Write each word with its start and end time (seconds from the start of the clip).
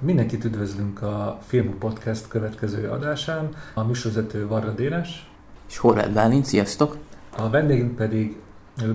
Mindenkit 0.00 0.44
üdvözlünk 0.44 1.02
a 1.02 1.38
Film 1.46 1.78
Podcast 1.78 2.28
következő 2.28 2.88
adásán. 2.88 3.48
A 3.74 3.82
műsorvezető 3.82 4.46
Varga 4.46 4.70
Dénes. 4.70 5.30
És 5.68 5.78
Horváth 5.78 6.10
Bálint, 6.10 6.44
sziasztok! 6.44 6.96
A 7.36 7.50
vendégünk 7.50 7.96
pedig 7.96 8.36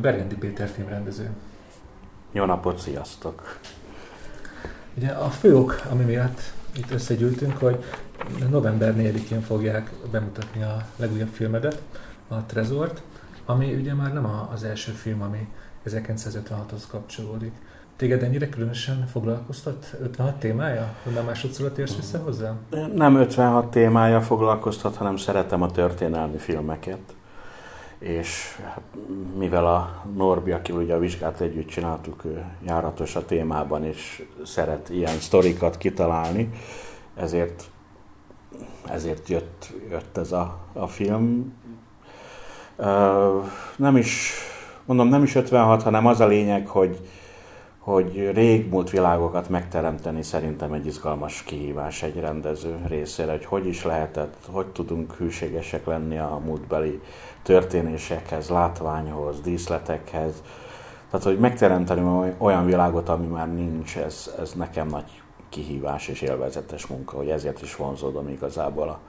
Bergendi 0.01 0.35
Péter 0.35 0.67
filmrendező. 0.67 1.29
Jó 2.31 2.45
napot, 2.45 2.79
sziasztok! 2.79 3.59
Ugye 4.97 5.09
a 5.09 5.29
fő 5.29 5.57
ok, 5.57 5.81
ami 5.89 6.03
miatt 6.03 6.39
itt 6.75 6.91
összegyűltünk, 6.91 7.57
hogy 7.57 7.83
november 8.49 8.93
4-én 8.97 9.41
fogják 9.41 9.91
bemutatni 10.11 10.63
a 10.63 10.85
legújabb 10.95 11.31
filmedet, 11.33 11.81
a 12.27 12.45
Trezort, 12.45 13.01
ami 13.45 13.73
ugye 13.73 13.93
már 13.93 14.13
nem 14.13 14.25
az 14.53 14.63
első 14.63 14.91
film, 14.91 15.21
ami 15.21 15.47
1956-hoz 15.85 16.87
kapcsolódik. 16.87 17.53
Téged 18.03 18.23
ennyire 18.23 18.49
különösen 18.49 19.07
foglalkoztat 19.11 19.95
56 20.01 20.35
témája? 20.35 20.95
Hogy 21.03 21.13
már 21.13 21.23
másodszor 21.23 21.71
térsz 21.71 21.95
vissza 21.95 22.17
hozzá? 22.17 22.55
Nem 22.93 23.15
56 23.15 23.71
témája 23.71 24.21
foglalkoztat, 24.21 24.95
hanem 24.95 25.17
szeretem 25.17 25.61
a 25.61 25.71
történelmi 25.71 26.37
filmeket. 26.37 26.99
És 27.99 28.59
hát, 28.63 28.81
mivel 29.37 29.65
a 29.65 30.03
Norbi, 30.15 30.51
aki 30.51 30.71
ugye 30.71 30.93
a 30.93 30.99
vizsgát 30.99 31.41
együtt 31.41 31.67
csináltuk, 31.67 32.25
ő 32.25 32.45
járatos 32.65 33.15
a 33.15 33.25
témában, 33.25 33.85
és 33.85 34.25
szeret 34.45 34.89
ilyen 34.89 35.19
sztorikat 35.19 35.77
kitalálni, 35.77 36.49
ezért, 37.15 37.63
ezért 38.89 39.29
jött, 39.29 39.73
jött 39.89 40.17
ez 40.17 40.31
a, 40.31 40.59
a 40.73 40.87
film. 40.87 41.53
Nem 43.75 43.97
is, 43.97 44.33
mondom, 44.85 45.07
nem 45.07 45.23
is 45.23 45.35
56, 45.35 45.83
hanem 45.83 46.05
az 46.05 46.19
a 46.19 46.27
lényeg, 46.27 46.67
hogy, 46.67 46.99
hogy 47.83 48.31
régmúlt 48.33 48.89
világokat 48.89 49.49
megteremteni 49.49 50.21
szerintem 50.21 50.73
egy 50.73 50.85
izgalmas 50.85 51.43
kihívás 51.43 52.03
egy 52.03 52.19
rendező 52.19 52.79
részére, 52.87 53.31
hogy 53.31 53.45
hogy 53.45 53.67
is 53.67 53.83
lehetett, 53.83 54.35
hogy 54.51 54.67
tudunk 54.67 55.13
hűségesek 55.13 55.85
lenni 55.85 56.17
a 56.17 56.41
múltbeli 56.45 57.01
történésekhez, 57.41 58.49
látványhoz, 58.49 59.41
díszletekhez. 59.41 60.41
Tehát, 61.09 61.25
hogy 61.25 61.39
megteremteni 61.39 62.33
olyan 62.37 62.65
világot, 62.65 63.09
ami 63.09 63.27
már 63.27 63.53
nincs, 63.53 63.97
ez, 63.97 64.33
ez 64.39 64.53
nekem 64.53 64.87
nagy 64.87 65.21
kihívás 65.49 66.07
és 66.07 66.21
élvezetes 66.21 66.87
munka, 66.87 67.17
hogy 67.17 67.29
ezért 67.29 67.61
is 67.61 67.75
vonzódom 67.75 68.29
igazából 68.29 68.87
a 68.89 68.99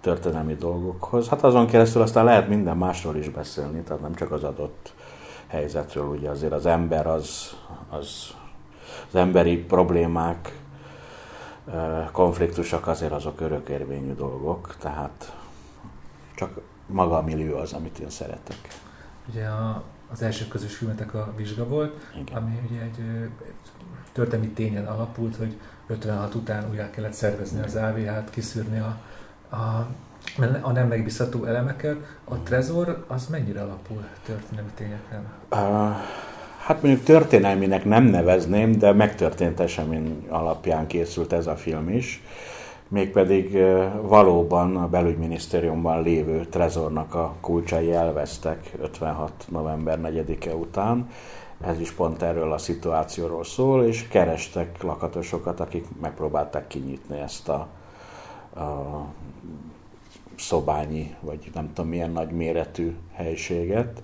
történelmi 0.00 0.54
dolgokhoz. 0.54 1.28
Hát 1.28 1.44
azon 1.44 1.66
keresztül 1.66 2.02
aztán 2.02 2.24
lehet 2.24 2.48
minden 2.48 2.76
másról 2.76 3.16
is 3.16 3.28
beszélni, 3.28 3.80
tehát 3.80 4.02
nem 4.02 4.14
csak 4.14 4.30
az 4.30 4.44
adott 4.44 4.92
helyzetről, 5.52 6.04
ugye 6.04 6.28
azért 6.30 6.52
az 6.52 6.66
ember 6.66 7.06
az, 7.06 7.56
az, 7.88 8.34
az 9.08 9.14
emberi 9.14 9.56
problémák, 9.56 10.60
konfliktusok 12.12 12.86
azért 12.86 13.12
azok 13.12 13.40
örökérvényű 13.40 14.14
dolgok, 14.14 14.76
tehát 14.78 15.36
csak 16.34 16.60
maga 16.86 17.16
a 17.16 17.22
millió 17.22 17.56
az, 17.56 17.72
amit 17.72 17.98
én 17.98 18.10
szeretek. 18.10 18.78
Ugye 19.28 19.46
a, 19.46 19.82
az 20.12 20.22
első 20.22 20.48
közös 20.48 20.76
filmetek 20.76 21.14
a 21.14 21.32
vizsga 21.36 21.68
volt, 21.68 22.06
Igen. 22.20 22.36
ami 22.36 22.60
ugye 22.70 22.80
egy, 22.80 23.28
történelmi 24.12 24.52
tényen 24.52 24.86
alapult, 24.86 25.36
hogy 25.36 25.58
56 25.86 26.34
után 26.34 26.70
újra 26.70 26.90
kellett 26.90 27.12
szervezni 27.12 27.62
az 27.62 27.76
AVH-t, 27.76 28.30
kiszűrni 28.30 28.78
a, 28.78 28.96
a 29.56 29.86
a 30.60 30.70
nem 30.70 30.88
megbízható 30.88 31.44
elemeket, 31.44 31.96
a 32.24 32.36
trezor 32.36 33.04
az 33.06 33.26
mennyire 33.26 33.60
alapul 33.60 34.04
történelmi 34.24 34.70
tényeken? 34.74 35.26
Uh, 35.50 35.58
hát 36.64 36.82
mondjuk 36.82 37.04
történelminek 37.04 37.84
nem 37.84 38.04
nevezném, 38.04 38.78
de 38.78 38.92
megtörtént 38.92 39.60
esemény 39.60 40.26
alapján 40.28 40.86
készült 40.86 41.32
ez 41.32 41.46
a 41.46 41.56
film 41.56 41.88
is. 41.88 42.22
Mégpedig 42.88 43.58
valóban 44.02 44.76
a 44.76 44.88
belügyminisztériumban 44.88 46.02
lévő 46.02 46.44
trezornak 46.44 47.14
a 47.14 47.34
kulcsai 47.40 47.92
elvesztek 47.92 48.70
56. 48.80 49.32
november 49.48 49.98
4-e 50.02 50.54
után. 50.54 51.08
Ez 51.60 51.80
is 51.80 51.90
pont 51.90 52.22
erről 52.22 52.52
a 52.52 52.58
szituációról 52.58 53.44
szól, 53.44 53.84
és 53.84 54.08
kerestek 54.08 54.82
lakatosokat, 54.82 55.60
akik 55.60 55.86
megpróbálták 56.00 56.66
kinyitni 56.66 57.18
ezt 57.18 57.48
a, 57.48 57.68
a 58.54 59.04
szobányi, 60.42 61.14
vagy 61.20 61.50
nem 61.54 61.72
tudom 61.72 61.90
milyen 61.90 62.10
nagy 62.10 62.30
méretű 62.30 62.96
helységet. 63.12 64.02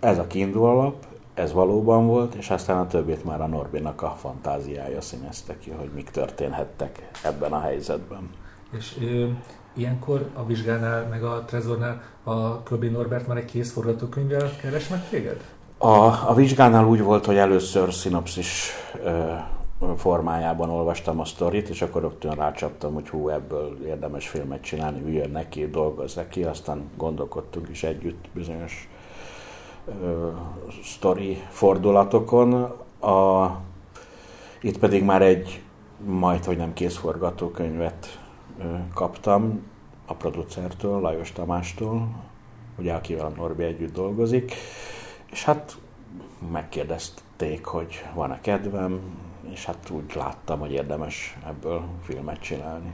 Ez 0.00 0.18
a 0.18 0.26
kiinduló 0.26 0.64
alap, 0.64 1.06
ez 1.34 1.52
valóban 1.52 2.06
volt, 2.06 2.34
és 2.34 2.50
aztán 2.50 2.78
a 2.78 2.86
többit 2.86 3.24
már 3.24 3.40
a 3.40 3.46
Norbinak 3.46 4.02
a 4.02 4.16
fantáziája 4.18 5.00
színezte 5.00 5.58
ki, 5.58 5.70
hogy 5.70 5.90
mik 5.94 6.10
történhettek 6.10 7.10
ebben 7.24 7.52
a 7.52 7.60
helyzetben. 7.60 8.30
És 8.76 8.96
ö, 9.02 9.26
ilyenkor 9.74 10.30
a 10.34 10.44
vizsgánál, 10.46 11.06
meg 11.08 11.24
a 11.24 11.44
Trezornál 11.46 12.02
a 12.22 12.62
Köbi 12.62 12.88
Norbert 12.88 13.26
már 13.26 13.36
egy 13.36 13.44
kész 13.44 13.72
forgatókönyvvel 13.72 14.56
keres 14.56 14.88
meg 14.88 15.08
téged? 15.08 15.44
A, 15.78 16.28
a 16.28 16.34
vizsgánál 16.34 16.84
úgy 16.84 17.02
volt, 17.02 17.24
hogy 17.24 17.36
először 17.36 17.92
szinopszis 17.92 18.70
ö, 19.04 19.32
formájában 19.96 20.70
olvastam 20.70 21.20
a 21.20 21.24
sztorit, 21.24 21.68
és 21.68 21.82
akkor 21.82 22.02
rögtön 22.02 22.34
rácsaptam, 22.34 22.94
hogy 22.94 23.08
hú, 23.08 23.28
ebből 23.28 23.86
érdemes 23.86 24.28
filmet 24.28 24.60
csinálni, 24.62 25.02
üljön 25.02 25.30
neki, 25.30 25.66
dolgozzak 25.66 26.28
ki, 26.28 26.44
aztán 26.44 26.90
gondolkodtunk 26.96 27.68
is 27.68 27.82
együtt 27.82 28.28
bizonyos 28.32 28.88
ö, 30.02 30.28
sztori 30.84 31.42
fordulatokon. 31.48 32.52
A, 33.00 33.50
itt 34.60 34.78
pedig 34.78 35.04
már 35.04 35.22
egy 35.22 35.62
majd, 36.04 36.44
hogy 36.44 36.56
nem 36.56 36.72
kész 36.72 36.96
forgatókönyvet 36.96 38.20
ö, 38.58 38.64
kaptam 38.94 39.66
a 40.06 40.14
producertől, 40.14 41.00
Lajos 41.00 41.32
Tamástól, 41.32 42.08
ugye 42.78 42.92
akivel 42.92 43.26
a 43.26 43.32
Norbi 43.36 43.62
együtt 43.62 43.94
dolgozik, 43.94 44.54
és 45.30 45.44
hát 45.44 45.78
megkérdezték, 46.52 47.64
hogy 47.64 48.04
van-e 48.14 48.40
kedvem, 48.40 49.00
és 49.52 49.64
hát 49.64 49.90
úgy 49.90 50.12
láttam, 50.14 50.58
hogy 50.58 50.72
érdemes 50.72 51.38
ebből 51.48 51.82
filmet 52.02 52.40
csinálni. 52.40 52.92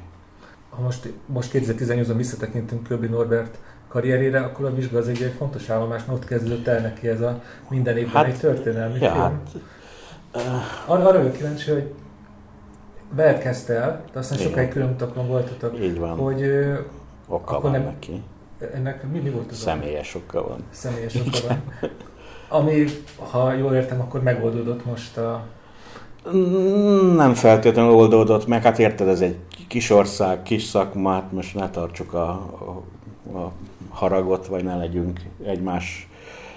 Ha 0.71 0.83
most, 0.83 1.13
most 1.27 1.51
2018-ban 1.53 2.15
visszatekintünk 2.17 2.83
Köbi 2.83 3.07
Norbert 3.07 3.59
karrierére, 3.89 4.41
akkor 4.41 4.65
a 4.65 4.75
vizsga 4.75 4.99
az 4.99 5.09
egy, 5.09 5.23
egy 5.23 5.35
fontos 5.39 5.69
állomás, 5.69 6.05
mert 6.05 6.19
ott 6.19 6.29
kezdődött 6.29 6.67
el 6.67 6.81
neki 6.81 7.09
ez 7.09 7.21
a 7.21 7.43
minden 7.69 7.97
évben 7.97 8.13
hát, 8.13 8.27
egy 8.27 8.39
történelmi 8.39 8.99
ja, 9.01 9.11
film. 9.11 9.23
Hát, 9.23 9.49
uh, 10.35 10.43
arra, 10.87 11.09
arra 11.09 11.19
vagyok 11.19 11.33
kíváncsi, 11.33 11.71
hogy 11.71 11.95
veled 13.15 13.39
kezdte 13.39 13.75
el, 13.75 14.05
de 14.13 14.19
aztán 14.19 14.39
sokáig 14.39 14.69
külön 14.69 14.91
utakon 14.91 15.27
voltatok. 15.27 15.79
Így 15.81 15.99
van. 15.99 16.19
Hogy 16.19 16.43
Oka 17.29 17.61
van 17.61 17.71
nem, 17.71 17.83
neki. 17.83 18.23
Ennek 18.75 19.11
mi, 19.11 19.19
mi 19.19 19.31
volt 19.31 19.51
az? 19.51 19.57
Személyes 19.57 20.15
oka 20.15 20.49
van. 20.49 20.65
Személyes 20.71 21.15
oka 21.15 21.47
van. 21.49 21.63
Ami, 22.49 22.85
ha 23.31 23.53
jól 23.53 23.75
értem, 23.75 24.01
akkor 24.01 24.23
megoldódott 24.23 24.85
most 24.85 25.17
a 25.17 25.47
nem 27.17 27.35
feltétlenül 27.35 27.93
oldódott 27.93 28.47
meg, 28.47 28.63
hát 28.63 28.79
érted, 28.79 29.09
ez 29.09 29.21
egy 29.21 29.37
kis 29.69 29.91
ország, 29.91 30.43
kis 30.43 30.63
szakmát, 30.63 31.33
most 31.33 31.55
ne 31.55 31.71
tartsuk 31.71 32.13
a, 32.13 32.29
a, 32.29 32.83
a 33.39 33.53
haragot, 33.89 34.47
vagy 34.47 34.65
ne 34.65 34.77
legyünk 34.77 35.21
egymás 35.45 36.09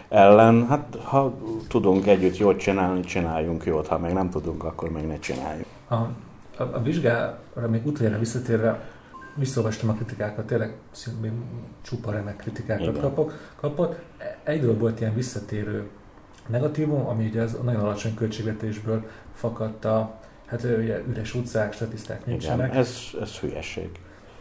ellen. 0.09 0.67
Hát 0.67 0.97
ha 1.03 1.33
tudunk 1.67 2.07
együtt 2.07 2.37
jót 2.37 2.59
csinálni, 2.59 2.99
csináljunk 3.01 3.63
jót, 3.63 3.87
ha 3.87 3.97
meg 3.97 4.13
nem 4.13 4.29
tudunk, 4.29 4.63
akkor 4.63 4.89
meg 4.89 5.07
ne 5.07 5.19
csináljuk. 5.19 5.65
A, 5.87 5.95
a, 5.95 6.09
a 6.57 6.81
vizsgára 6.83 7.67
még 7.69 7.85
utoljára 7.85 8.19
visszatérve, 8.19 8.89
visszolvastam 9.35 9.89
a 9.89 9.93
kritikákat, 9.93 10.45
tényleg 10.45 10.73
csupa 11.81 12.11
remek 12.11 12.35
kritikákat 12.35 12.99
kapok, 12.99 13.33
kapott. 13.55 13.99
Egy 14.43 14.61
dolog 14.61 14.79
volt 14.79 14.99
ilyen 14.99 15.15
visszatérő 15.15 15.89
negatívum, 16.47 17.07
ami 17.07 17.25
ugye 17.25 17.41
az 17.41 17.57
nagyon 17.63 17.81
alacsony 17.81 18.13
költségvetésből 18.13 19.03
fakadt 19.39 19.85
a 19.85 20.19
hát 20.45 20.63
ugye 20.63 21.01
üres 21.09 21.33
utcák, 21.33 21.73
statiszták 21.73 22.25
nincsenek. 22.25 22.67
Igen, 22.67 22.79
ez, 22.79 22.97
ez 23.21 23.37
hülyeség. 23.37 23.89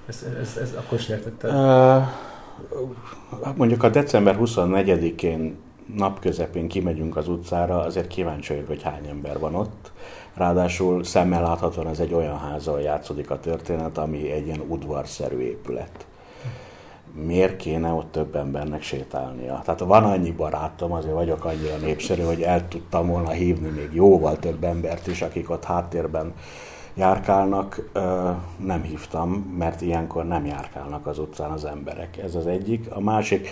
Ez, 0.06 0.26
ez, 0.40 0.56
ez 0.56 0.72
akkor 0.76 0.98
is 0.98 1.08
értetted? 1.08 1.52
Uh, 1.54 2.06
mondjuk 3.56 3.82
a 3.82 3.88
december 3.88 4.36
24-én 4.40 5.58
napközepén 5.96 6.68
kimegyünk 6.68 7.16
az 7.16 7.28
utcára, 7.28 7.80
azért 7.80 8.06
kíváncsi 8.06 8.52
vagyok, 8.52 8.68
hogy 8.68 8.82
hány 8.82 9.06
ember 9.08 9.38
van 9.38 9.54
ott. 9.54 9.92
Ráadásul 10.34 11.04
szemmel 11.04 11.42
láthatóan 11.42 11.88
ez 11.88 11.98
egy 11.98 12.14
olyan 12.14 12.38
házal 12.38 12.80
játszódik 12.80 13.30
a 13.30 13.40
történet, 13.40 13.98
ami 13.98 14.30
egy 14.30 14.46
ilyen 14.46 14.60
udvarszerű 14.68 15.38
épület 15.38 16.07
miért 17.12 17.56
kéne 17.56 17.92
ott 17.92 18.12
több 18.12 18.36
embernek 18.36 18.82
sétálnia. 18.82 19.60
Tehát 19.64 19.80
van 19.80 20.04
annyi 20.04 20.30
barátom, 20.30 20.92
azért 20.92 21.14
vagyok 21.14 21.44
annyira 21.44 21.76
népszerű, 21.76 22.22
hogy 22.22 22.42
el 22.42 22.68
tudtam 22.68 23.06
volna 23.06 23.30
hívni 23.30 23.68
még 23.68 23.88
jóval 23.92 24.38
több 24.38 24.64
embert 24.64 25.06
is, 25.06 25.22
akik 25.22 25.50
ott 25.50 25.64
háttérben 25.64 26.32
járkálnak. 26.94 27.90
Nem 28.58 28.82
hívtam, 28.82 29.30
mert 29.58 29.80
ilyenkor 29.80 30.26
nem 30.26 30.46
járkálnak 30.46 31.06
az 31.06 31.18
utcán 31.18 31.50
az 31.50 31.64
emberek. 31.64 32.16
Ez 32.16 32.34
az 32.34 32.46
egyik. 32.46 32.86
A 32.90 33.00
másik, 33.00 33.48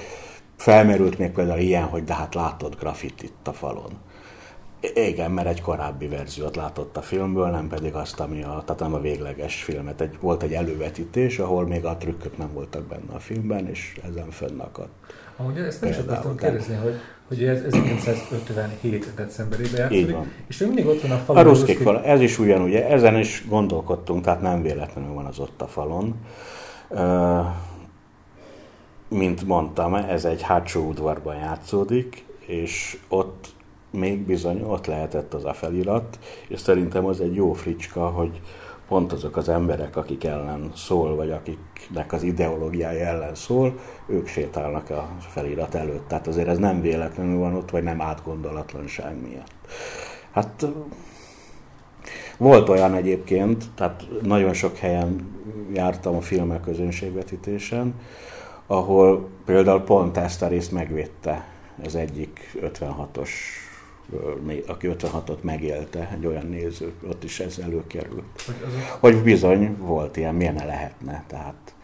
felmerült 0.57 1.19
még 1.19 1.31
például 1.31 1.61
ilyen, 1.61 1.85
hogy 1.85 2.05
de 2.05 2.15
hát 2.15 2.35
látod 2.35 2.77
grafitit 2.79 3.33
a 3.45 3.53
falon. 3.53 3.93
Igen, 4.95 5.31
mert 5.31 5.49
egy 5.49 5.61
korábbi 5.61 6.09
verziót 6.09 6.57
látott 6.57 6.97
a 6.97 7.03
filmből, 7.03 7.47
nem 7.47 7.69
pedig 7.69 7.95
azt, 7.95 8.21
ami 8.21 8.43
a, 8.43 8.63
tehát 8.65 8.81
nem 8.81 8.95
a 8.95 9.01
végleges 9.01 9.63
filmet. 9.63 10.01
Egy, 10.01 10.17
volt 10.21 10.43
egy 10.43 10.53
elővetítés, 10.53 11.39
ahol 11.39 11.67
még 11.67 11.85
a 11.85 11.97
trükkök 11.97 12.39
nem 12.39 12.53
voltak 12.53 12.83
benne 12.83 13.15
a 13.15 13.19
filmben, 13.19 13.69
és 13.69 14.01
ezen 14.09 14.31
fönnakadt. 14.31 14.91
Amúgy 15.37 15.59
ezt 15.59 15.81
nem 15.81 15.91
is 15.91 15.97
akartam 15.97 16.37
kérdezni, 16.37 16.75
hogy, 16.75 16.95
hogy 17.29 17.45
ez 17.45 17.63
1957. 17.63 19.15
decemberében 19.15 19.81
játszódik, 19.81 20.17
és 20.47 20.59
még 20.59 20.69
mindig 20.69 20.87
ott 20.87 21.01
van 21.01 21.11
a 21.11 21.17
falon. 21.17 21.43
A 21.43 21.49
ruszkik 21.49 21.79
fal, 21.79 22.05
ez 22.05 22.21
is 22.21 22.39
ugyanúgy, 22.39 22.75
ezen 22.75 23.19
is 23.19 23.45
gondolkodtunk, 23.49 24.25
tehát 24.25 24.41
nem 24.41 24.63
véletlenül 24.63 25.13
van 25.13 25.25
az 25.25 25.39
ott 25.39 25.63
a 25.63 25.67
falon. 25.67 26.15
Uh, 26.89 27.47
mint 29.09 29.47
mondtam, 29.47 29.95
ez 29.95 30.25
egy 30.25 30.43
hátsó 30.43 30.89
udvarban 30.89 31.37
játszódik, 31.37 32.25
és 32.47 32.99
ott 33.09 33.55
még 33.91 34.19
bizony 34.19 34.63
ott 34.63 34.87
lehetett 34.87 35.35
az 35.35 35.45
a 35.45 35.53
felirat, 35.53 36.19
és 36.49 36.61
szerintem 36.61 37.07
az 37.07 37.21
egy 37.21 37.35
jó 37.35 37.53
fricska, 37.53 38.09
hogy 38.09 38.41
pont 38.89 39.13
azok 39.13 39.37
az 39.37 39.49
emberek, 39.49 39.97
akik 39.97 40.25
ellen 40.25 40.71
szól, 40.75 41.15
vagy 41.15 41.31
akiknek 41.31 42.13
az 42.13 42.23
ideológiája 42.23 43.07
ellen 43.07 43.35
szól, 43.35 43.79
ők 44.07 44.27
sétálnak 44.27 44.91
a 44.91 45.09
felirat 45.19 45.75
előtt. 45.75 46.09
Tehát 46.09 46.27
azért 46.27 46.49
ez 46.49 46.59
nem 46.59 46.81
véletlenül 46.81 47.39
van 47.39 47.55
ott, 47.55 47.71
vagy 47.71 47.83
nem 47.83 48.01
átgondolatlanság 48.01 49.21
miatt. 49.29 49.55
Hát 50.31 50.67
volt 52.39 52.69
olyan 52.69 52.95
egyébként, 52.95 53.65
tehát 53.75 54.07
nagyon 54.23 54.53
sok 54.53 54.77
helyen 54.77 55.35
jártam 55.73 56.17
a 56.17 56.21
filmek 56.21 56.61
közönségvetítésen, 56.61 57.95
ahol 58.67 59.29
például 59.45 59.81
pont 59.81 60.17
ezt 60.17 60.43
a 60.43 60.49
részt 60.49 60.73
megvédte 60.73 61.47
az 61.85 61.95
egyik 61.95 62.59
56-os 62.61 63.31
aki 64.67 64.89
56-ot 64.93 65.41
megélte, 65.41 66.09
egy 66.11 66.27
olyan 66.27 66.47
néző, 66.47 66.93
ott 67.07 67.25
is 67.25 67.41
ez 67.41 67.59
előkerült. 67.59 68.43
Hogy, 69.01 69.23
bizony 69.23 69.77
volt 69.79 70.17
ilyen, 70.17 70.35
milyen 70.35 70.67
lehetne. 70.67 71.25
Tehát, 71.27 71.75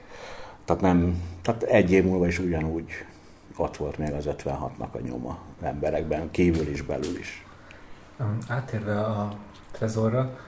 tehát, 0.64 0.82
nem, 0.82 1.22
tehát 1.42 1.62
egy 1.62 1.90
év 1.90 2.04
múlva 2.04 2.26
is 2.26 2.38
ugyanúgy 2.38 2.90
ott 3.56 3.76
volt 3.76 3.98
még 3.98 4.12
az 4.12 4.28
56-nak 4.28 4.90
a 4.92 4.98
nyoma 4.98 5.38
emberekben, 5.60 6.30
kívül 6.30 6.68
is, 6.68 6.82
belül 6.82 7.18
is. 7.18 7.46
Átérve 8.48 9.00
a 9.00 9.36
Trezorra, 9.72 10.38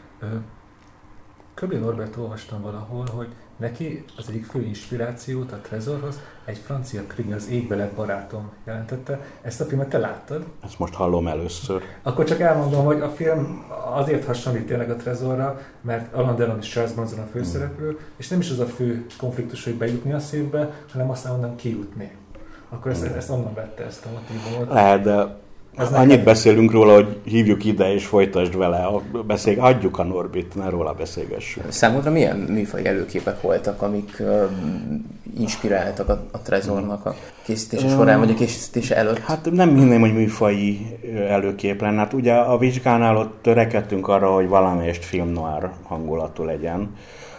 Köbli 1.55 1.79
Norbert 1.79 2.17
olvastam 2.17 2.63
valahol, 2.63 3.07
hogy 3.15 3.29
Neki 3.57 4.05
az 4.17 4.25
egyik 4.29 4.45
fő 4.45 4.61
inspirációt 4.63 5.53
a 5.53 5.57
Trezorhoz 5.57 6.21
egy 6.45 6.57
francia 6.57 7.03
krimi, 7.07 7.33
az 7.33 7.49
Égbe 7.49 7.77
lett 7.77 7.95
barátom 7.95 8.51
jelentette. 8.65 9.21
Ezt 9.43 9.61
a 9.61 9.65
filmet 9.65 9.89
te 9.89 9.99
láttad? 9.99 10.45
Ezt 10.65 10.79
most 10.79 10.95
hallom 10.95 11.27
először. 11.27 11.83
Akkor 12.03 12.25
csak 12.25 12.41
elmondom, 12.41 12.85
hogy 12.85 13.01
a 13.01 13.09
film 13.09 13.65
azért 13.95 14.25
hasonlít 14.25 14.67
tényleg 14.67 14.91
a 14.91 14.97
Trezorra, 14.97 15.61
mert 15.81 16.15
Alan 16.15 16.37
Delon 16.37 16.59
és 16.59 16.69
Charles 16.69 16.93
Bronson 16.93 17.19
a 17.19 17.27
főszereplő, 17.33 17.89
hmm. 17.89 17.99
és 18.17 18.29
nem 18.29 18.41
is 18.41 18.51
az 18.51 18.59
a 18.59 18.67
fő 18.67 19.07
konfliktus, 19.19 19.65
hogy 19.65 19.75
bejutni 19.75 20.13
a 20.13 20.19
szépbe, 20.19 20.73
hanem 20.93 21.11
aztán 21.11 21.33
onnan 21.33 21.57
kijutni. 21.57 22.11
Akkor 22.69 22.91
ezt, 22.91 23.07
hmm. 23.07 23.17
ezt 23.17 23.31
onnan 23.31 23.55
vette 23.55 23.85
ezt 23.85 24.07
a 24.07 24.09
motivumot. 24.11 24.73
Lehet, 24.73 25.03
de 25.03 25.43
ez 25.77 25.93
Annyit 25.93 26.09
nekem... 26.09 26.25
beszélünk 26.25 26.73
róla, 26.73 26.95
hogy 26.95 27.21
hívjuk 27.25 27.65
ide 27.65 27.93
és 27.93 28.07
folytasd 28.07 28.57
vele 28.57 28.77
a 28.77 29.03
beszél, 29.27 29.61
adjuk 29.61 29.99
a 29.99 30.03
Norbit, 30.03 30.55
ne 30.55 30.69
róla 30.69 30.93
beszélgessünk. 30.93 31.73
Számodra 31.73 32.11
milyen 32.11 32.37
műfaj 32.37 32.87
előképek 32.87 33.41
voltak, 33.41 33.83
amik 33.83 34.17
uh, 34.21 34.43
inspiráltak 35.39 36.09
a, 36.09 36.27
a 36.33 36.39
Trezornak 36.39 37.07
a 37.07 37.15
készítése 37.45 37.89
során, 37.89 38.19
vagy 38.19 38.31
a 38.31 38.35
készítése 38.35 38.97
előtt? 38.97 39.19
Hát 39.19 39.51
nem 39.51 39.77
hinném, 39.77 40.01
hogy 40.01 40.15
műfai 40.15 40.87
előkép 41.29 41.81
lenne. 41.81 41.99
Hát 41.99 42.13
ugye 42.13 42.35
a 42.35 42.59
vizsgánál 42.59 43.17
ott 43.17 43.39
törekedtünk 43.43 44.09
arra, 44.09 44.35
hogy 44.35 44.49
valamelyest 44.49 45.05
film 45.05 45.29
noir 45.29 45.71
hangulatú 45.83 46.45
legyen 46.45 46.95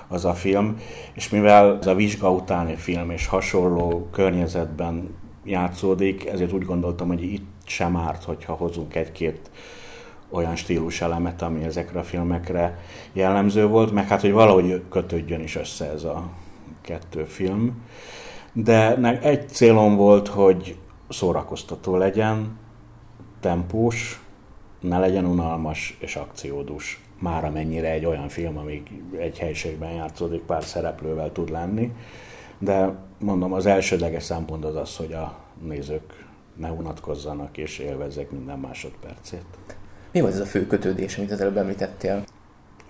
az 0.08 0.26
a 0.26 0.34
film, 0.34 0.78
és 1.14 1.30
mivel 1.30 1.78
ez 1.82 1.88
a 1.88 1.96
vizsga 1.96 2.32
utáni 2.32 2.76
film 2.76 3.10
és 3.10 3.28
hasonló 3.28 4.08
környezetben 4.12 5.16
játszódik, 5.44 6.26
ezért 6.26 6.54
úgy 6.54 6.66
gondoltam, 6.66 7.08
hogy 7.08 7.24
itt 7.24 7.55
sem 7.65 7.95
árt, 7.95 8.23
hogyha 8.23 8.53
hozunk 8.53 8.95
egy-két 8.95 9.50
olyan 10.29 10.56
stílus 10.56 11.01
elemet, 11.01 11.41
ami 11.41 11.63
ezekre 11.63 12.00
a 12.00 12.03
filmekre 12.03 12.79
jellemző 13.13 13.67
volt, 13.67 13.91
meg 13.91 14.07
hát, 14.07 14.21
hogy 14.21 14.31
valahogy 14.31 14.83
kötődjön 14.89 15.41
is 15.41 15.56
össze 15.56 15.91
ez 15.91 16.03
a 16.03 16.29
kettő 16.81 17.23
film. 17.23 17.83
De 18.53 18.95
egy 19.21 19.50
célom 19.50 19.95
volt, 19.95 20.27
hogy 20.27 20.77
szórakoztató 21.09 21.95
legyen, 21.95 22.57
tempós, 23.39 24.19
ne 24.79 25.00
legyen 25.00 25.25
unalmas 25.25 25.97
és 26.00 26.15
akciódus. 26.15 27.00
Már 27.19 27.45
amennyire 27.45 27.89
egy 27.89 28.06
olyan 28.06 28.29
film, 28.29 28.57
amíg 28.57 29.01
egy 29.17 29.38
helységben 29.38 29.91
játszódik, 29.91 30.41
pár 30.41 30.63
szereplővel 30.63 31.31
tud 31.31 31.50
lenni. 31.50 31.91
De 32.57 32.95
mondom, 33.19 33.53
az 33.53 33.65
elsődleges 33.65 34.23
szempont 34.23 34.65
az 34.65 34.75
az, 34.75 34.95
hogy 34.95 35.13
a 35.13 35.38
nézők 35.62 36.25
ne 36.56 36.72
unatkozzanak 36.72 37.57
és 37.57 37.80
élvezzek 37.80 38.31
minden 38.31 38.60
másodpercét. 38.60 39.46
Mi 40.12 40.22
volt 40.22 40.34
ez 40.34 40.40
a 40.40 40.46
fő 40.46 40.68
kötődés, 40.68 41.18
amit 41.18 41.31
az 41.31 41.42
előbb 41.42 41.57
említettél? 41.57 42.24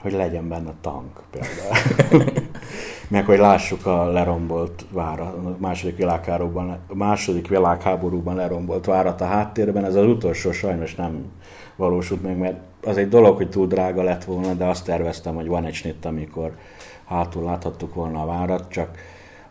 Hogy 0.02 0.12
legyen 0.12 0.50
benne 0.50 0.74
tank 0.82 1.22
például. 1.32 2.32
Meg 3.08 3.26
hogy 3.26 3.38
lássuk 3.38 3.86
a 3.86 4.06
lerombolt 4.12 4.86
várat, 4.92 5.36
a 5.36 5.56
második 5.58 5.98
világháborúban, 5.98 6.80
a 6.88 6.96
második 6.96 7.48
világháborúban 7.48 8.36
lerombolt 8.36 8.86
várat 8.86 9.22
a 9.22 9.26
háttérben. 9.26 9.86
Ez 9.86 9.96
az 9.96 10.06
utolsó 10.06 10.52
sajnos 10.52 10.96
nem 10.96 11.32
valósult 11.76 12.22
meg, 12.22 12.38
mert 12.38 12.58
az 12.84 12.98
egy 12.98 13.10
dolog, 13.10 13.38
hogy 13.38 13.50
túl 13.50 13.68
drága 13.68 14.04
lett 14.04 14.24
volna, 14.24 14.54
de 14.54 14.66
azt 14.66 14.86
terveztem, 14.86 15.36
hogy 15.36 15.48
van 15.48 15.66
egy 15.66 15.74
snitt, 15.74 16.06
amikor 16.06 16.58
hátul 17.06 17.44
láthattuk 17.44 17.94
volna 17.94 18.22
a 18.22 18.26
várat, 18.26 18.70
csak 18.70 18.98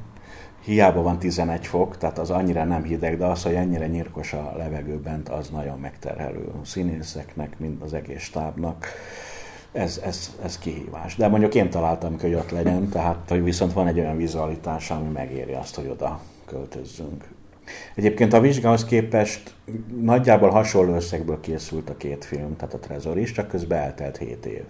hiába 0.63 1.01
van 1.01 1.19
11 1.19 1.67
fok, 1.67 1.97
tehát 1.97 2.19
az 2.19 2.29
annyira 2.29 2.63
nem 2.63 2.83
hideg, 2.83 3.17
de 3.17 3.25
az, 3.25 3.43
hogy 3.43 3.53
ennyire 3.53 3.87
nyírkos 3.87 4.33
a 4.33 4.53
levegő 4.57 4.97
bent, 4.97 5.29
az 5.29 5.49
nagyon 5.49 5.79
megterhelő 5.79 6.45
a 6.61 6.65
színészeknek, 6.65 7.59
mind 7.59 7.81
az 7.81 7.93
egész 7.93 8.23
stábnak. 8.23 8.87
Ez, 9.71 10.01
ez, 10.03 10.35
ez 10.43 10.57
kihívás. 10.57 11.15
De 11.15 11.27
mondjuk 11.27 11.55
én 11.55 11.69
találtam, 11.69 12.19
hogy 12.19 12.33
ott 12.33 12.51
legyen, 12.51 12.89
tehát 12.89 13.29
hogy 13.29 13.43
viszont 13.43 13.73
van 13.73 13.87
egy 13.87 13.99
olyan 13.99 14.17
vizualitás, 14.17 14.91
ami 14.91 15.09
megéri 15.09 15.53
azt, 15.53 15.75
hogy 15.75 15.87
oda 15.87 16.19
költözzünk. 16.45 17.32
Egyébként 17.95 18.33
a 18.33 18.39
vizsgához 18.39 18.85
képest 18.85 19.53
nagyjából 20.01 20.49
hasonló 20.49 20.93
összegből 20.93 21.39
készült 21.39 21.89
a 21.89 21.97
két 21.97 22.25
film, 22.25 22.55
tehát 22.55 22.73
a 22.73 22.79
Trezor 22.79 23.17
is, 23.17 23.31
csak 23.31 23.47
közben 23.47 23.79
eltelt 23.79 24.17
7 24.17 24.45
év. 24.45 24.65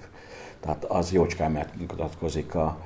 Tehát 0.59 0.85
az 0.85 1.11
jócskán 1.11 1.51
megmutatkozik 1.51 2.55
a, 2.55 2.77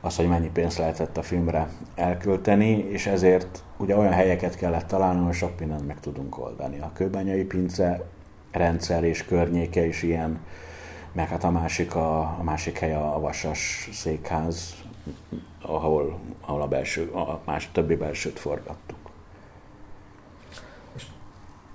az, 0.00 0.16
hogy 0.16 0.28
mennyi 0.28 0.50
pénzt 0.50 0.78
lehetett 0.78 1.16
a 1.16 1.22
filmre 1.22 1.68
elkölteni, 1.94 2.78
és 2.78 3.06
ezért 3.06 3.62
ugye 3.76 3.96
olyan 3.96 4.12
helyeket 4.12 4.56
kellett 4.56 4.86
találni, 4.86 5.24
hogy 5.24 5.34
sok 5.34 5.58
mindent 5.58 5.86
meg 5.86 6.00
tudunk 6.00 6.38
oldani. 6.38 6.78
A 6.80 6.90
kőbányai 6.94 7.44
pince 7.44 8.04
rendszer 8.50 9.04
és 9.04 9.24
környéke 9.24 9.86
is 9.86 10.02
ilyen 10.02 10.40
meg 11.12 11.28
hát 11.28 11.44
a 11.44 11.50
másik, 11.50 11.94
a, 11.94 12.20
a 12.20 12.40
másik 12.42 12.78
hely 12.78 12.94
a 12.94 13.18
Vasas 13.20 13.88
székház, 13.92 14.74
ahol, 15.62 16.18
ahol 16.40 16.62
a, 16.62 16.68
belső, 16.68 17.10
a 17.10 17.40
más 17.44 17.68
többi 17.72 17.94
belsőt 17.94 18.38
forgattuk. 18.38 18.99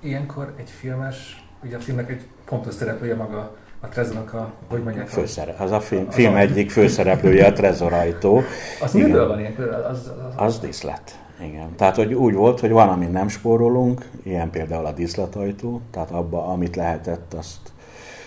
Ilyenkor 0.05 0.53
egy 0.57 0.69
filmes, 0.69 1.45
ugye 1.63 1.75
a 1.75 1.79
filmnek 1.79 2.09
egy 2.09 2.21
fontos 2.45 2.73
szereplője 2.73 3.15
maga 3.15 3.55
a 3.79 3.87
Trezornak 3.87 4.33
a, 4.33 4.53
hogy 4.67 4.83
mondják? 4.83 5.07
Főszere, 5.07 5.55
az 5.59 5.71
a 5.71 5.79
film, 5.79 6.05
az 6.07 6.13
film 6.13 6.33
a... 6.33 6.37
egyik 6.37 6.71
főszereplője 6.71 7.45
a 7.45 7.53
Trezorajtó. 7.53 8.41
Az 8.81 8.93
miről 8.93 9.27
van 9.27 9.39
ilyenkor? 9.39 9.67
Az, 9.67 9.85
az, 9.85 10.11
az, 10.17 10.33
az 10.35 10.59
díszlet. 10.59 11.19
Igen. 11.41 11.75
Tehát, 11.75 11.95
hogy 11.95 12.13
úgy 12.13 12.33
volt, 12.33 12.59
hogy 12.59 12.69
van, 12.69 12.89
amit 12.89 13.11
nem 13.11 13.27
spórolunk, 13.27 14.09
ilyen 14.23 14.49
például 14.49 14.85
a 14.85 14.91
díszletajtó, 14.91 15.81
tehát 15.91 16.11
abba, 16.11 16.47
amit 16.47 16.75
lehetett, 16.75 17.33
azt 17.33 17.71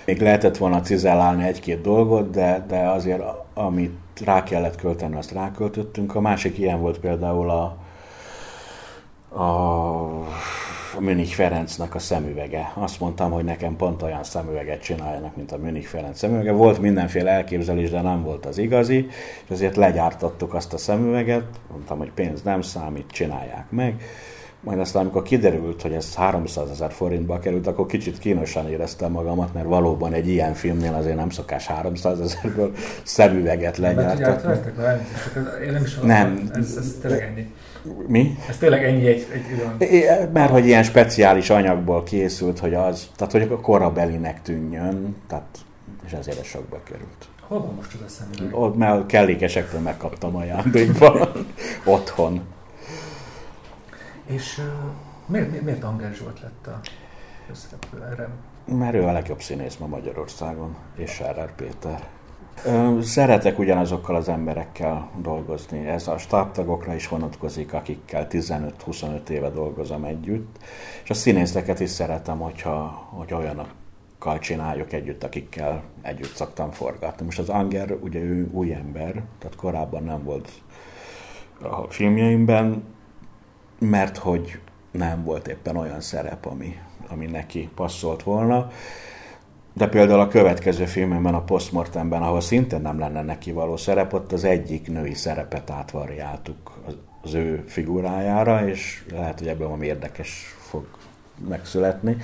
még 0.04 0.20
lehetett 0.20 0.56
volna 0.56 0.80
cizellálni 0.80 1.46
egy-két 1.46 1.80
dolgot, 1.80 2.30
de, 2.30 2.64
de 2.68 2.88
azért 2.88 3.22
amit 3.54 3.98
rá 4.24 4.42
kellett 4.42 4.76
költeni, 4.76 5.16
azt 5.16 5.32
ráköltöttünk. 5.32 6.14
A 6.14 6.20
másik 6.20 6.58
ilyen 6.58 6.80
volt 6.80 6.98
például 6.98 7.50
a, 7.50 7.76
a 9.42 10.08
Münich 10.98 11.34
Ferencnek 11.34 11.94
a 11.94 11.98
szemüvege. 11.98 12.72
Azt 12.74 13.00
mondtam, 13.00 13.30
hogy 13.30 13.44
nekem 13.44 13.76
pont 13.76 14.02
olyan 14.02 14.24
szemüveget 14.24 14.82
csináljanak, 14.82 15.36
mint 15.36 15.52
a 15.52 15.56
Münich 15.56 15.86
Ferenc 15.86 16.18
szemüvege. 16.18 16.52
Volt 16.52 16.80
mindenféle 16.80 17.30
elképzelés, 17.30 17.90
de 17.90 18.00
nem 18.00 18.22
volt 18.22 18.46
az 18.46 18.58
igazi, 18.58 19.06
és 19.44 19.50
azért 19.50 19.76
legyártottuk 19.76 20.54
azt 20.54 20.72
a 20.72 20.78
szemüveget. 20.78 21.44
Mondtam, 21.70 21.98
hogy 21.98 22.10
pénz 22.10 22.42
nem 22.42 22.62
számít, 22.62 23.10
csinálják 23.10 23.70
meg. 23.70 24.02
Majd 24.60 24.78
aztán, 24.78 25.02
amikor 25.02 25.22
kiderült, 25.22 25.82
hogy 25.82 25.92
ez 25.92 26.14
300 26.14 26.70
ezer 26.70 26.92
forintba 26.92 27.38
került, 27.38 27.66
akkor 27.66 27.86
kicsit 27.86 28.18
kínosan 28.18 28.68
éreztem 28.68 29.12
magamat, 29.12 29.54
mert 29.54 29.66
valóban 29.66 30.12
egy 30.12 30.28
ilyen 30.28 30.54
filmnél 30.54 30.94
azért 30.94 31.16
nem 31.16 31.30
szokás 31.30 31.66
300 31.66 32.20
ezerből 32.20 32.72
szemüveget 33.02 33.76
legyártatni. 33.76 34.72
Én 35.64 35.72
nem 35.72 35.82
is 35.82 35.98
nem. 35.98 36.50
Ez, 36.54 36.76
ez 36.78 36.96
tényleg 37.00 37.22
ennyi. 37.22 37.52
Mi? 38.06 38.36
Ez 38.48 38.56
tényleg 38.56 38.84
ennyi 38.84 39.06
egy, 39.06 39.26
egy 39.32 39.44
olyan... 39.58 40.30
Mert 40.32 40.50
hogy 40.50 40.66
ilyen 40.66 40.82
speciális 40.82 41.50
anyagból 41.50 42.02
készült, 42.02 42.58
hogy 42.58 42.74
az, 42.74 43.10
tehát 43.16 43.32
hogy 43.32 43.42
a 43.42 43.60
korabelinek 43.60 44.42
tűnjön, 44.42 45.16
tehát, 45.28 45.58
és 46.06 46.12
ezért 46.12 46.44
sokba 46.44 46.80
került. 46.84 47.28
Hol 47.40 47.60
van 47.60 47.74
most 47.74 47.94
az 47.94 48.00
a 48.06 48.08
szemüveg? 48.08 48.60
Ott, 48.60 48.76
mert 48.76 49.06
kellékesektől 49.06 49.80
megkaptam 49.80 50.36
ajándékban, 50.36 51.28
otthon. 51.84 52.40
És 54.28 54.60
miért, 55.26 55.50
miért, 55.50 55.64
miért 55.64 55.84
Anger 55.84 56.14
Zsolt 56.14 56.40
lett 56.40 56.66
a 56.66 56.80
főszereplő 57.46 58.04
erre? 58.04 58.28
Mert 58.64 58.94
ő 58.94 59.02
a 59.02 59.12
legjobb 59.12 59.40
színész 59.40 59.76
ma 59.76 59.86
Magyarországon, 59.86 60.76
és 60.96 61.10
Sárer 61.10 61.54
Péter. 61.54 62.08
Szeretek 63.00 63.58
ugyanazokkal 63.58 64.16
az 64.16 64.28
emberekkel 64.28 65.10
dolgozni. 65.20 65.86
Ez 65.86 66.08
a 66.08 66.18
stábtagokra 66.18 66.94
is 66.94 67.08
vonatkozik, 67.08 67.72
akikkel 67.72 68.26
15-25 68.30 69.28
éve 69.28 69.50
dolgozom 69.50 70.04
együtt. 70.04 70.58
És 71.02 71.10
a 71.10 71.14
színészeket 71.14 71.80
is 71.80 71.90
szeretem, 71.90 72.38
hogyha, 72.38 73.08
hogy 73.10 73.32
olyanokkal 73.34 74.38
csináljuk 74.38 74.92
együtt, 74.92 75.24
akikkel 75.24 75.82
együtt 76.02 76.34
szoktam 76.34 76.70
forgatni. 76.70 77.24
Most 77.24 77.38
az 77.38 77.48
Anger, 77.48 77.96
ugye 78.00 78.20
ő 78.20 78.48
új 78.52 78.72
ember, 78.74 79.12
tehát 79.12 79.56
korábban 79.56 80.04
nem 80.04 80.24
volt 80.24 80.50
a 81.62 81.90
filmjeimben, 81.90 82.82
mert 83.78 84.16
hogy 84.16 84.60
nem 84.90 85.24
volt 85.24 85.48
éppen 85.48 85.76
olyan 85.76 86.00
szerep, 86.00 86.46
ami, 86.46 86.78
ami 87.08 87.26
neki 87.26 87.68
passzolt 87.74 88.22
volna. 88.22 88.70
De 89.72 89.88
például 89.88 90.20
a 90.20 90.28
következő 90.28 90.84
filmemben, 90.84 91.34
a 91.34 91.42
Postmortemben, 91.42 92.22
ahol 92.22 92.40
szintén 92.40 92.80
nem 92.80 92.98
lenne 92.98 93.22
neki 93.22 93.52
való 93.52 93.76
szerep, 93.76 94.12
ott 94.12 94.32
az 94.32 94.44
egyik 94.44 94.88
női 94.88 95.14
szerepet 95.14 95.70
átvariáltuk 95.70 96.78
az 97.22 97.34
ő 97.34 97.64
figurájára, 97.66 98.68
és 98.68 99.04
lehet, 99.10 99.38
hogy 99.38 99.48
ebből 99.48 99.66
valami 99.66 99.86
érdekes 99.86 100.56
fog 100.58 100.86
megszületni. 101.48 102.16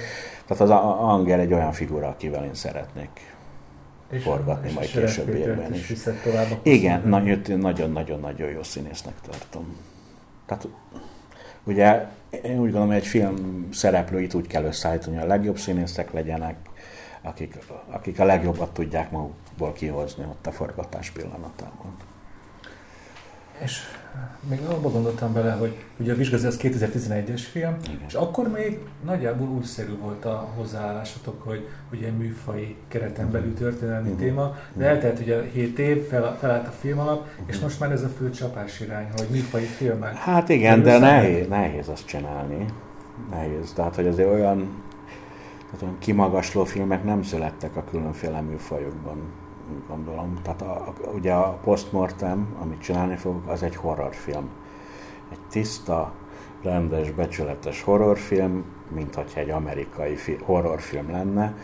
Tehát 0.47 0.63
az 0.63 0.71
Anger 1.01 1.39
egy 1.39 1.53
olyan 1.53 1.73
figura, 1.73 2.09
akivel 2.09 2.45
én 2.45 2.55
szeretnék 2.55 3.35
és 4.11 4.23
forgatni 4.23 4.69
és 4.69 4.75
majd 4.75 4.91
későbbiekben 4.91 5.75
is. 5.75 5.91
is. 5.91 6.01
Igen, 6.63 7.09
nagyon-nagyon-nagyon 7.57 8.51
jó 8.51 8.63
színésznek 8.63 9.15
tartom. 9.29 9.77
Tehát 10.47 10.69
ugye 11.65 12.07
én 12.31 12.59
úgy 12.59 12.59
gondolom, 12.59 12.87
hogy 12.87 12.97
egy 12.97 13.07
film 13.07 13.69
szereplőit 13.73 14.35
úgy 14.35 14.47
kell 14.47 14.65
összeállítani, 14.65 15.17
hogy 15.17 15.25
a 15.25 15.29
legjobb 15.29 15.59
színészek 15.59 16.13
legyenek, 16.13 16.57
akik, 17.23 17.59
akik 17.87 18.21
a 18.21 18.25
legjobbat 18.25 18.75
tudják 18.75 19.11
magukból 19.11 19.73
kihozni 19.73 20.25
ott 20.25 20.47
a 20.47 20.53
forgatás 20.53 21.11
pillanatában. 21.11 21.97
És 23.59 23.81
még 24.49 24.61
abban 24.69 24.93
gondoltam 24.93 25.33
bele, 25.33 25.53
hogy 25.53 25.77
ugye 25.99 26.13
a 26.13 26.17
Vizsgazi 26.17 26.47
az 26.47 26.59
2011-es 26.63 27.41
film, 27.51 27.77
Igen. 27.85 28.05
és 28.07 28.15
akkor 28.15 28.49
még 28.49 28.79
nagyjából 29.05 29.49
újszerű 29.49 29.99
volt 29.99 30.25
a 30.25 30.49
hozzáállásotok, 30.57 31.43
hogy 31.43 31.69
ugye 31.93 32.11
műfai 32.11 32.77
kereten 32.89 33.31
belül 33.31 33.55
történelmi 33.55 34.07
Igen. 34.07 34.19
téma, 34.19 34.57
de 34.73 34.87
eltelt 34.87 35.21
ugye 35.21 35.43
7 35.53 35.79
év, 35.79 36.09
fel, 36.09 36.37
felállt 36.41 36.67
a 36.67 36.71
film 36.71 36.99
alap, 36.99 37.27
Igen. 37.35 37.49
és 37.49 37.59
most 37.59 37.81
már 37.81 37.93
ez 37.93 38.03
a 38.03 38.09
fő 38.09 38.31
csapás 38.31 38.81
irány, 38.81 39.07
hogy 39.17 39.27
műfai 39.31 39.65
filmek. 39.65 40.15
Hát 40.15 40.49
igen, 40.49 40.83
de 40.83 40.99
nehéz, 40.99 41.49
nehéz 41.49 41.89
azt 41.89 42.07
csinálni. 42.07 42.67
Nehéz, 43.31 43.73
tehát 43.75 43.95
hogy 43.95 44.07
azért 44.07 44.33
olyan 44.33 44.83
tehát 45.65 45.83
olyan 45.83 45.99
kimagasló 45.99 46.65
filmek 46.65 47.05
nem 47.05 47.23
születtek 47.23 47.77
a 47.77 47.85
különféle 47.85 48.41
műfajokban, 48.41 49.19
gondolom. 49.89 50.39
Tehát 50.43 50.63
a, 50.63 50.73
a, 50.73 51.09
ugye 51.15 51.33
a 51.33 51.59
Postmortem, 51.63 52.57
amit 52.61 52.81
csinálni 52.81 53.17
fogok, 53.17 53.49
az 53.49 53.63
egy 53.63 53.77
horrorfilm. 53.77 54.49
Egy 55.31 55.41
tiszta, 55.51 56.13
rendes, 56.63 57.11
becsületes 57.11 57.83
horrorfilm, 57.83 58.65
mint 58.95 59.15
hogyha 59.15 59.41
egy 59.41 59.51
amerikai 59.51 60.17
fi, 60.17 60.39
horrorfilm 60.45 61.11
lenne. 61.11 61.55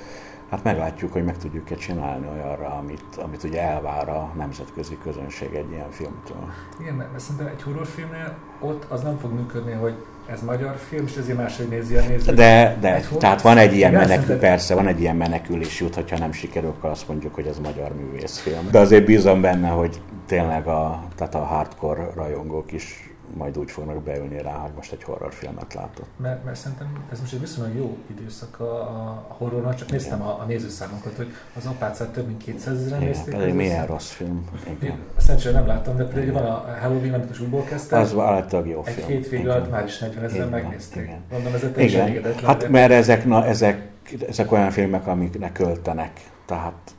Hát 0.51 0.65
meglátjuk, 0.65 1.13
hogy 1.13 1.25
meg 1.25 1.37
tudjuk-e 1.37 1.75
csinálni 1.75 2.27
olyanra, 2.33 2.67
amit, 2.67 3.17
amit 3.17 3.45
ugye 3.45 3.63
elvár 3.63 4.09
a 4.09 4.33
nemzetközi 4.37 4.99
közönség 5.03 5.55
egy 5.55 5.71
ilyen 5.71 5.91
filmtől. 5.91 6.53
Igen, 6.81 6.95
mert 6.95 7.19
szerintem 7.19 7.47
egy 7.47 7.63
horrorfilmnél 7.63 8.37
ott 8.61 8.85
az 8.89 9.03
nem 9.03 9.19
fog 9.19 9.33
működni, 9.33 9.73
hogy 9.73 10.05
ez 10.27 10.43
magyar 10.43 10.77
film, 10.89 11.05
és 11.07 11.17
ezért 11.17 11.37
máshogy 11.39 11.69
nézi 11.69 11.97
a 11.97 12.03
néző. 12.09 12.33
De, 12.33 12.77
de 12.81 12.95
egy 12.95 13.09
tehát 13.19 13.43
van 13.43 13.59
egy 13.59 13.77
ilyen 13.77 13.93
menekül, 13.93 14.37
persze, 14.39 14.75
van 14.75 14.87
egy 14.87 15.01
ilyen 15.01 15.17
menekülés 15.17 15.81
út, 15.81 15.95
hogyha 15.95 16.19
nem 16.19 16.33
sikerül, 16.33 16.69
akkor 16.69 16.91
azt 16.91 17.09
mondjuk, 17.09 17.35
hogy 17.35 17.47
ez 17.47 17.59
magyar 17.59 17.93
művészfilm. 17.95 18.69
De 18.71 18.79
azért 18.79 19.05
bízom 19.05 19.41
benne, 19.41 19.69
hogy 19.69 20.01
tényleg 20.27 20.67
a, 20.67 21.05
tehát 21.17 21.35
a 21.35 21.39
hardcore 21.45 22.11
rajongók 22.15 22.73
is 22.73 23.10
majd 23.37 23.59
úgy 23.59 23.71
fognak 23.71 24.03
beülni 24.03 24.43
rá, 24.43 24.53
hogy 24.53 24.73
most 24.77 24.93
egy 24.93 25.03
horrorfilmet 25.03 25.75
látott. 25.75 26.09
Mert, 26.17 26.45
mert 26.45 26.57
szerintem 26.57 27.05
ez 27.13 27.21
most 27.21 27.33
egy 27.33 27.41
viszonylag 27.41 27.77
jó 27.77 27.97
időszak 28.07 28.61
a, 28.61 28.81
a 28.81 29.25
horrornak, 29.29 29.75
csak 29.75 29.91
néztem 29.91 30.23
a, 30.23 30.41
a 30.41 30.45
nézőszámokat, 30.45 31.17
hogy 31.17 31.33
az 31.57 31.67
apácát 31.67 32.09
több 32.09 32.27
mint 32.27 32.43
200 32.43 32.81
ezeren 32.81 33.03
nézték. 33.03 33.35
Pedig 33.35 33.55
milyen 33.55 33.87
rossz 33.87 34.11
film. 34.11 34.49
Igen. 34.81 34.99
Szerencsére 35.17 35.55
nem 35.55 35.67
láttam, 35.67 35.97
de 35.97 36.05
pedig 36.05 36.33
van 36.33 36.45
a 36.45 36.77
Halloween, 36.81 37.15
amit 37.15 37.29
most 37.29 37.41
újból 37.41 37.65
kezdtem. 37.65 38.01
Az 38.01 38.19
általában 38.19 38.71
jó 38.71 38.83
egy 38.85 38.93
film. 38.93 39.07
Egy 39.07 39.13
hétvég 39.13 39.49
alatt 39.49 39.71
már 39.71 39.85
is 39.85 39.99
40 39.99 40.25
ezeren 40.25 40.49
megnézték. 40.49 41.03
Igen. 41.03 41.23
Mondom, 41.31 41.55
ez 41.55 41.65
igen. 41.77 42.35
Hát 42.45 42.69
mert 42.69 42.93
ezek, 42.93 43.25
na, 43.25 43.47
ezek, 43.47 43.89
ezek 44.29 44.53
olyan 44.53 44.71
filmek, 44.71 45.07
amiknek 45.07 45.53
költenek, 45.53 46.11
tehát, 46.47 46.95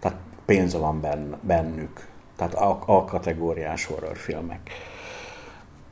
tehát 0.00 0.18
pénz 0.44 0.74
van 0.74 1.00
bennük. 1.40 2.06
Tehát 2.36 2.54
a, 2.54 2.82
a 2.86 3.04
kategóriás 3.04 3.84
horrorfilmek 3.84 4.70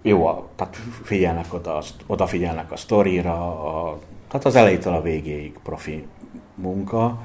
jó, 0.02 0.26
a, 0.26 0.48
tehát 0.56 0.76
figyelnek 1.02 1.54
oda, 1.54 1.82
odafigyelnek 2.06 2.72
a 2.72 2.76
sztorira, 2.76 3.34
a, 3.34 3.98
tehát 4.28 4.46
az 4.46 4.54
elejétől 4.54 4.94
a 4.94 5.02
végéig 5.02 5.58
profi 5.62 6.06
munka, 6.54 7.18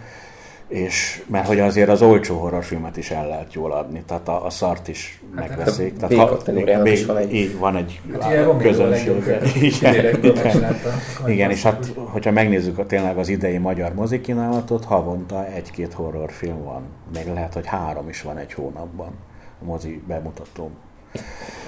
és 0.67 1.23
mert 1.27 1.47
hogy 1.47 1.59
azért 1.59 1.89
az 1.89 2.01
olcsó 2.01 2.37
horrorfilmet 2.37 2.97
is 2.97 3.11
el 3.11 3.27
lehet 3.27 3.53
jól 3.53 3.71
adni, 3.71 4.03
tehát 4.05 4.27
a, 4.27 4.45
a 4.45 4.49
szart 4.49 4.87
is 4.87 5.21
hát, 5.35 5.47
megveszik. 5.47 5.97
Tehát 5.97 6.29
ha, 6.29 6.51
még, 6.51 6.93
is 6.93 7.05
van 7.05 7.17
egy... 7.17 7.33
Így 7.33 7.57
van 7.57 7.75
egy 7.75 8.01
hát 8.19 8.57
közönség. 8.57 9.15
Igen, 9.61 10.23
igen, 10.23 10.75
igen, 11.25 11.51
és 11.51 11.63
hát 11.63 11.93
hogyha 11.95 12.31
megnézzük 12.31 12.77
a, 12.77 12.85
tényleg 12.85 13.17
az 13.17 13.29
idei 13.29 13.57
magyar 13.57 13.93
mozikínálatot, 13.93 14.85
havonta 14.85 15.45
egy-két 15.45 15.93
horrorfilm 15.93 16.63
van. 16.63 16.81
Még 17.13 17.33
lehet, 17.33 17.53
hogy 17.53 17.65
három 17.65 18.09
is 18.09 18.21
van 18.21 18.37
egy 18.37 18.53
hónapban 18.53 19.11
a 19.61 19.65
mozi 19.65 20.01
bemutató 20.07 20.71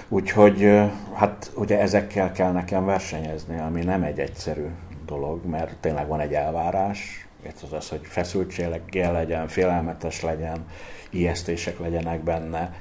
Úgyhogy 0.07 0.81
hát 1.13 1.51
ugye 1.55 1.79
ezekkel 1.79 2.31
kell 2.31 2.51
nekem 2.51 2.85
versenyezni, 2.85 3.59
ami 3.59 3.83
nem 3.83 4.03
egy 4.03 4.19
egyszerű 4.19 4.65
dolog, 5.05 5.45
mert 5.45 5.75
tényleg 5.79 6.07
van 6.07 6.19
egy 6.19 6.33
elvárás, 6.33 7.27
az 7.63 7.73
az, 7.73 7.89
hogy 7.89 7.99
feszültséggel 8.03 9.11
legyen, 9.11 9.47
félelmetes 9.47 10.21
legyen, 10.21 10.65
ijesztések 11.09 11.79
legyenek 11.79 12.23
benne, 12.23 12.73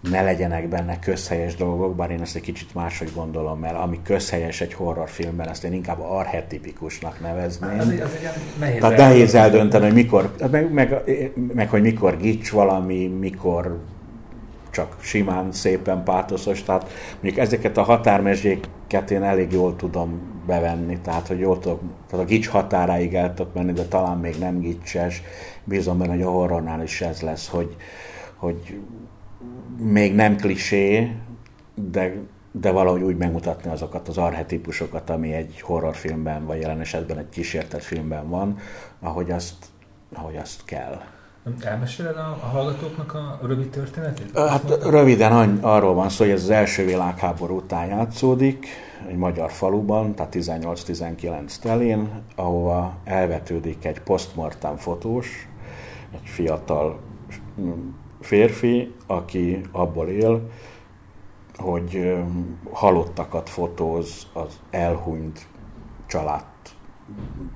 ne 0.00 0.22
legyenek 0.22 0.68
benne 0.68 0.98
közhelyes 0.98 1.56
dolgok, 1.56 1.96
bár 1.96 2.10
én 2.10 2.20
ezt 2.20 2.36
egy 2.36 2.42
kicsit 2.42 2.74
máshogy 2.74 3.12
gondolom, 3.14 3.58
mert 3.58 3.76
ami 3.76 4.00
közhelyes 4.02 4.60
egy 4.60 4.74
horrorfilmben, 4.74 5.48
azt 5.48 5.64
én 5.64 5.72
inkább 5.72 6.00
arhetipikusnak 6.00 7.20
nevezném. 7.20 7.78
Az, 7.78 7.86
az 7.86 8.18
nehéz 8.58 8.80
Tehát 8.80 8.96
nehéz 8.96 9.34
eldönteni, 9.34 9.84
hogy 9.84 9.94
mikor, 9.94 10.34
meg, 10.50 10.72
meg, 10.72 11.02
meg 11.54 11.70
hogy 11.70 11.82
mikor 11.82 12.16
gics 12.16 12.50
valami, 12.50 13.06
mikor 13.06 13.78
csak 14.70 14.96
simán, 15.00 15.52
szépen 15.52 16.04
pátoszos, 16.04 16.62
tehát 16.62 16.90
mondjuk 17.12 17.44
ezeket 17.44 17.76
a 17.76 17.82
határmezséket 17.82 19.10
én 19.10 19.22
elég 19.22 19.52
jól 19.52 19.76
tudom 19.76 20.20
bevenni, 20.46 20.98
tehát 21.00 21.26
hogy 21.26 21.38
jól 21.38 21.58
tudok, 21.58 21.80
tehát 22.10 22.24
a 22.24 22.28
gics 22.28 22.48
határáig 22.48 23.14
el 23.14 23.34
tudok 23.34 23.54
menni, 23.54 23.72
de 23.72 23.84
talán 23.84 24.18
még 24.18 24.38
nem 24.38 24.60
gicses, 24.60 25.22
bízom 25.64 25.98
benne, 25.98 26.12
hogy 26.12 26.22
a 26.22 26.30
horrornál 26.30 26.82
is 26.82 27.00
ez 27.00 27.20
lesz, 27.20 27.48
hogy, 27.48 27.76
hogy 28.36 28.80
még 29.78 30.14
nem 30.14 30.36
klisé, 30.36 31.12
de, 31.74 32.12
de 32.52 32.70
valahogy 32.70 33.02
úgy 33.02 33.16
megmutatni 33.16 33.70
azokat 33.70 34.08
az 34.08 34.18
arhetípusokat, 34.18 35.10
ami 35.10 35.32
egy 35.32 35.60
horrorfilmben, 35.60 36.46
vagy 36.46 36.60
jelen 36.60 36.80
esetben 36.80 37.18
egy 37.18 37.28
kísértett 37.28 37.82
filmben 37.82 38.28
van, 38.28 38.58
ahogy 39.00 39.30
azt, 39.30 39.66
ahogy 40.14 40.36
azt 40.36 40.64
kell. 40.64 41.00
Elmeséled 41.60 42.16
a, 42.16 42.38
a 42.42 42.46
hallgatóknak 42.46 43.14
a 43.14 43.38
rövid 43.42 43.70
történetét? 43.70 44.38
Hát 44.38 44.84
röviden 44.84 45.58
arról 45.62 45.94
van 45.94 46.08
szó, 46.08 46.24
hogy 46.24 46.32
ez 46.32 46.42
az 46.42 46.50
első 46.50 46.84
világháború 46.84 47.56
után 47.56 47.86
játszódik, 47.86 48.66
egy 49.08 49.16
magyar 49.16 49.50
faluban, 49.50 50.14
tehát 50.14 50.34
18-19 50.36 51.56
telén, 51.56 52.08
ahova 52.36 52.96
elvetődik 53.04 53.84
egy 53.84 54.00
postmortem 54.00 54.76
fotós, 54.76 55.48
egy 56.14 56.28
fiatal 56.28 57.00
férfi, 58.20 58.94
aki 59.06 59.60
abból 59.72 60.08
él, 60.08 60.50
hogy 61.56 62.16
halottakat 62.70 63.48
fotóz 63.48 64.26
az 64.32 64.60
elhunyt 64.70 65.46
család 66.06 66.44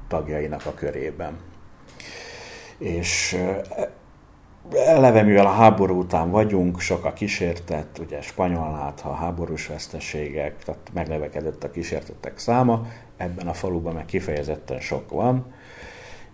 tagjainak 0.09 0.67
a 0.67 0.75
körében. 0.75 1.37
És 2.79 3.39
eleve, 4.75 5.23
mivel 5.23 5.47
a 5.47 5.53
háború 5.53 5.99
után 5.99 6.31
vagyunk, 6.31 6.81
sok 6.81 7.05
a 7.05 7.13
kísértett, 7.13 7.99
ugye 7.99 8.21
spanyol 8.21 8.95
ha 9.03 9.15
háborús 9.15 9.67
veszteségek, 9.67 10.65
tehát 10.65 10.91
meglevekedett 10.93 11.65
a 11.65 11.71
kísértettek 11.71 12.39
száma, 12.39 12.87
ebben 13.17 13.49
a 13.49 13.53
faluban 13.53 13.95
meg 13.95 14.05
kifejezetten 14.05 14.81
sok 14.81 15.11
van, 15.11 15.53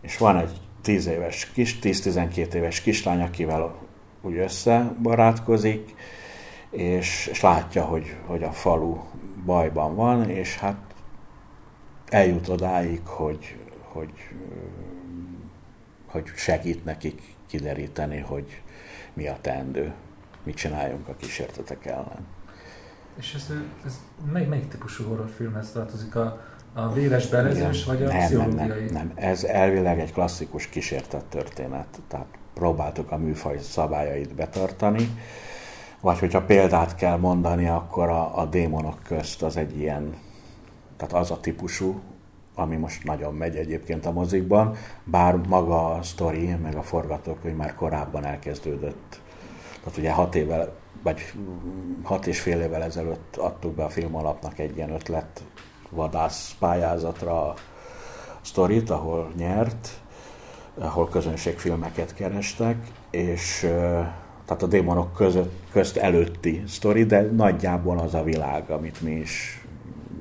és 0.00 0.18
van 0.18 0.36
egy 0.36 0.60
10 0.82 1.06
éves 1.06 1.50
kis, 1.50 1.78
10-12 1.82 2.52
éves 2.52 2.80
kislány, 2.80 3.20
akivel 3.20 3.74
úgy 4.22 4.36
összebarátkozik, 4.36 5.94
és, 6.70 7.26
és 7.26 7.40
látja, 7.40 7.84
hogy, 7.84 8.16
hogy 8.26 8.42
a 8.42 8.52
falu 8.52 8.96
bajban 9.44 9.94
van, 9.94 10.30
és 10.30 10.58
hát 10.58 10.76
eljut 12.08 12.48
odáig, 12.48 13.06
hogy, 13.06 13.56
hogy, 13.82 14.10
hogy 16.10 16.26
segít 16.36 16.84
nekik 16.84 17.22
kideríteni, 17.46 18.18
hogy 18.18 18.62
mi 19.12 19.28
a 19.28 19.38
teendő, 19.40 19.92
mit 20.42 20.56
csináljunk 20.56 21.08
a 21.08 21.16
kísértetek 21.16 21.86
ellen. 21.86 22.26
És 23.18 23.34
ez, 23.34 23.52
ez 23.86 24.00
mely, 24.32 24.46
melyik 24.46 24.68
típusú 24.68 25.04
horrorfilmhez 25.04 25.72
tartozik? 25.72 26.14
A, 26.14 26.40
a 26.74 26.92
véres 26.92 27.26
belezős, 27.26 27.84
vagy 27.84 28.02
a 28.02 28.06
nem, 28.06 28.18
pszichológiai? 28.18 28.68
Nem, 28.68 28.78
nem, 28.78 28.92
nem, 28.92 29.12
ez 29.14 29.44
elvileg 29.44 30.00
egy 30.00 30.12
klasszikus 30.12 30.66
kísértett 30.66 31.30
történet, 31.30 32.00
tehát 32.08 32.26
próbáltuk 32.54 33.10
a 33.10 33.16
műfaj 33.16 33.58
szabályait 33.58 34.34
betartani, 34.34 35.10
vagy 36.00 36.18
hogyha 36.18 36.42
példát 36.42 36.94
kell 36.94 37.16
mondani, 37.16 37.68
akkor 37.68 38.08
a, 38.08 38.38
a 38.38 38.46
démonok 38.46 39.02
közt 39.02 39.42
az 39.42 39.56
egy 39.56 39.78
ilyen, 39.78 40.14
tehát 40.96 41.14
az 41.14 41.30
a 41.30 41.40
típusú, 41.40 42.00
ami 42.58 42.76
most 42.76 43.04
nagyon 43.04 43.34
megy 43.34 43.56
egyébként 43.56 44.06
a 44.06 44.12
mozikban, 44.12 44.76
bár 45.04 45.36
maga 45.48 45.90
a 45.90 46.02
sztori, 46.02 46.54
meg 46.62 46.74
a 46.74 46.82
forgatókönyv 46.82 47.56
már 47.56 47.74
korábban 47.74 48.24
elkezdődött. 48.24 49.20
Tehát 49.82 49.98
ugye 49.98 50.12
hat 50.12 50.34
évvel, 50.34 50.74
vagy 51.02 51.32
hat 52.02 52.26
és 52.26 52.40
fél 52.40 52.60
évvel 52.60 52.82
ezelőtt 52.82 53.36
adtuk 53.36 53.74
be 53.74 53.84
a 53.84 53.88
film 53.88 54.14
alapnak 54.14 54.58
egy 54.58 54.76
ilyen 54.76 54.90
ötlet 54.90 55.44
vadász 55.90 56.54
pályázatra 56.58 57.48
a 57.48 57.54
sztorit, 58.40 58.90
ahol 58.90 59.32
nyert, 59.36 59.88
ahol 60.78 61.08
közönségfilmeket 61.08 62.14
kerestek, 62.14 62.76
és 63.10 63.60
tehát 64.44 64.62
a 64.62 64.66
démonok 64.66 65.12
között, 65.12 65.52
közt 65.72 65.96
előtti 65.96 66.62
sztori, 66.66 67.04
de 67.04 67.20
nagyjából 67.20 67.98
az 67.98 68.14
a 68.14 68.22
világ, 68.22 68.70
amit 68.70 69.00
mi 69.00 69.10
is 69.10 69.62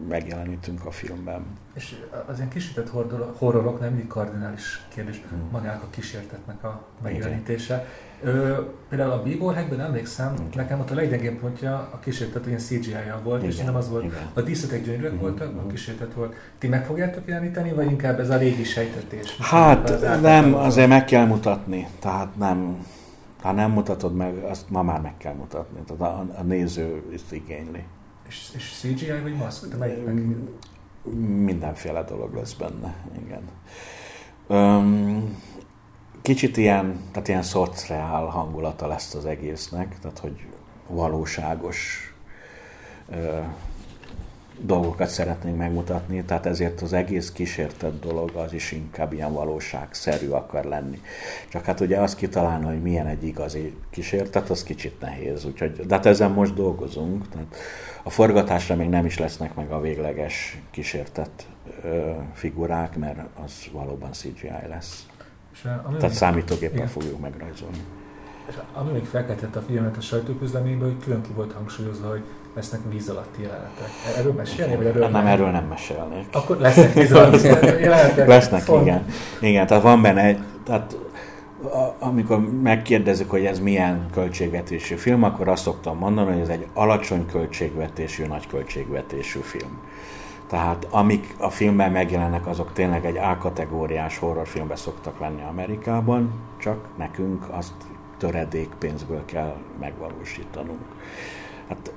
megjelenítünk 0.08 0.86
a 0.86 0.92
filmben. 0.92 1.46
És 1.74 1.96
az 2.28 2.38
ilyen 2.38 2.50
kísértett 2.50 2.90
horrorok 3.38 3.80
nem 3.80 3.90
mindig 3.90 4.08
kardinális 4.08 4.86
kérdés 4.94 5.22
hmm. 5.30 5.50
magának 5.52 5.84
a 5.84 5.90
kísértetnek 5.90 6.64
a 6.64 6.86
megjelenítése. 7.04 7.86
Ö, 8.24 8.56
például 8.90 9.12
a 9.12 9.22
Bíborhegben 9.22 9.82
emlékszem, 9.82 10.34
Igen. 10.34 10.48
nekem 10.56 10.80
ott 10.80 10.92
a 10.92 10.96
leggyengébb 10.96 11.40
pontja 11.40 11.90
a 11.94 12.00
kísértet 12.00 12.46
ilyen 12.46 12.60
CGI-ja 12.60 13.20
volt, 13.24 13.40
Igen. 13.42 13.52
és 13.52 13.58
nem 13.62 13.76
az 13.76 13.90
volt, 13.90 14.04
Igen. 14.04 14.30
a 14.34 14.42
díszletek 14.42 14.84
gyönyörűek 14.84 15.12
hmm. 15.12 15.20
voltak, 15.20 15.58
a 15.58 15.68
kísértet 15.68 16.14
volt. 16.14 16.34
Ti 16.58 16.68
meg 16.68 16.86
fogjátok 16.86 17.28
jeleníteni, 17.28 17.72
vagy 17.72 17.92
inkább 17.92 18.20
ez 18.20 18.30
a 18.30 18.38
régi 18.38 18.64
sejtetés? 18.64 19.38
Hát 19.38 19.90
az 19.90 20.22
nem, 20.22 20.54
azért 20.56 20.88
meg 20.88 21.06
kell 21.06 21.26
mutatni, 21.26 21.88
tehát 22.00 22.36
nem, 22.36 22.86
ha 23.42 23.52
nem 23.52 23.72
mutatod 23.72 24.16
meg, 24.16 24.44
azt 24.44 24.70
ma 24.70 24.82
már 24.82 25.02
meg 25.02 25.18
kell 25.18 25.34
mutatni, 25.34 25.80
tehát 25.88 26.02
a, 26.02 26.40
a 26.40 26.44
néző 26.44 27.04
ezt 27.14 27.34
igényli. 27.34 27.84
És, 28.28 28.50
és 28.56 28.78
CGI 28.80 29.20
vagy 29.22 29.36
maszk? 29.36 29.68
De 29.68 29.76
melyik 29.76 30.04
Mindenféle 31.44 32.04
dolog 32.04 32.34
lesz 32.34 32.54
benne, 32.54 32.96
igen. 33.26 33.42
Um, 34.48 35.38
kicsit 36.22 36.58
ilyen, 36.58 37.00
tehát 37.12 37.28
ilyen 37.28 37.44
szociál 37.44 38.26
hangulata 38.26 38.88
lesz 38.88 39.14
az 39.14 39.26
egésznek, 39.26 40.00
tehát 40.00 40.20
hogy 40.20 40.46
valóságos 40.88 42.14
dolgokat 44.62 45.08
szeretnénk 45.08 45.58
megmutatni, 45.58 46.24
tehát 46.24 46.46
ezért 46.46 46.82
az 46.82 46.94
egész 46.94 47.32
kísértett 47.32 48.02
dolog 48.02 48.32
az 48.36 48.54
is 48.54 48.72
inkább 48.72 49.14
ilyen 49.14 49.34
valóságszerű 49.34 50.30
akar 50.30 50.64
lenni. 50.64 51.02
Csak 51.50 51.66
hát 51.66 51.80
ugye 51.80 52.00
azt 52.00 52.18
kitalálni, 52.18 52.66
hogy 52.66 52.82
milyen 52.82 53.08
egy 53.08 53.24
igazi 53.24 53.76
kísértet, 53.90 54.50
az 54.50 54.64
kicsit 54.64 55.00
nehéz. 55.00 55.46
Úgyhogy, 55.46 55.72
de 55.72 55.96
hát 55.96 56.06
ezen 56.06 56.32
most 56.32 56.54
dolgozunk. 56.54 57.30
Tehát 57.30 57.56
a 58.04 58.10
forgatásra 58.10 58.76
még 58.76 58.90
nem 58.90 59.06
is 59.06 59.18
lesznek 59.18 59.56
meg 59.56 59.72
a 59.72 59.82
végleges 59.82 60.62
kísértett 60.72 61.46
ö, 61.84 62.12
figurák, 62.34 62.98
mert 62.98 63.20
az 63.44 63.54
valóban 63.72 64.12
CGI 64.12 64.68
lesz. 64.70 65.06
És, 65.54 65.68
Tehát 65.98 66.16
számítógéppel 66.16 66.88
fogjuk 66.88 67.20
megrajzolni. 67.20 67.84
És 68.50 68.56
ami 68.74 68.92
még 68.92 69.06
felkeltett 69.06 69.56
a 69.56 69.62
filmet 69.62 69.98
a 69.98 70.02
sajtóközleményben, 70.02 70.88
hogy 70.90 71.04
külön 71.04 71.22
ki 71.22 71.32
volt 71.36 71.52
hangsúlyozva, 71.52 72.10
hogy 72.10 72.24
lesznek 72.58 72.82
víz 72.90 73.10
alatti 73.10 73.42
jelenetek. 73.42 73.90
Erről 74.18 74.34
mesélni, 74.34 74.76
vagy 74.76 74.86
erről 74.86 75.02
nem? 75.02 75.12
Nem, 75.12 75.26
erről 75.26 75.50
nem 75.50 75.66
mesélnék. 75.66 76.26
Akkor 76.32 76.58
lesznek 76.58 76.94
víz 76.94 77.12
alatti 77.12 77.48
jelenetek? 77.86 78.28
Lesznek, 78.28 78.62
Font. 78.62 78.82
igen. 78.82 79.06
Igen, 79.42 79.68
tehát 79.68 79.84
van 79.84 80.02
benne 80.02 80.24
egy, 80.24 80.40
tehát 80.66 80.98
amikor 82.00 82.62
megkérdezik, 82.62 83.30
hogy 83.30 83.46
ez 83.46 83.60
milyen 83.60 84.06
költségvetésű 84.14 84.96
film, 84.96 85.24
akkor 85.24 85.48
azt 85.48 85.64
szoktam 85.64 85.98
mondani, 85.98 86.32
hogy 86.32 86.42
ez 86.42 86.50
egy 86.50 86.68
alacsony 86.74 87.26
költségvetésű, 87.26 88.26
nagy 88.26 88.48
költségvetésű 88.48 89.40
film. 89.40 89.80
Tehát 90.48 90.88
amik 90.90 91.36
a 91.38 91.50
filmben 91.50 91.92
megjelennek, 91.92 92.48
azok 92.48 92.74
tényleg 92.74 93.06
egy 93.06 93.18
A-kategóriás 93.18 94.18
horrorfilmbe 94.18 94.76
szoktak 94.76 95.20
lenni 95.20 95.42
Amerikában, 95.50 96.32
csak 96.60 96.78
nekünk 96.98 97.46
azt 97.50 97.74
töredék 98.18 98.70
pénzből 98.80 99.26
kell 99.26 99.56
megvalósítanunk. 99.80 100.86
Hát 101.68 101.92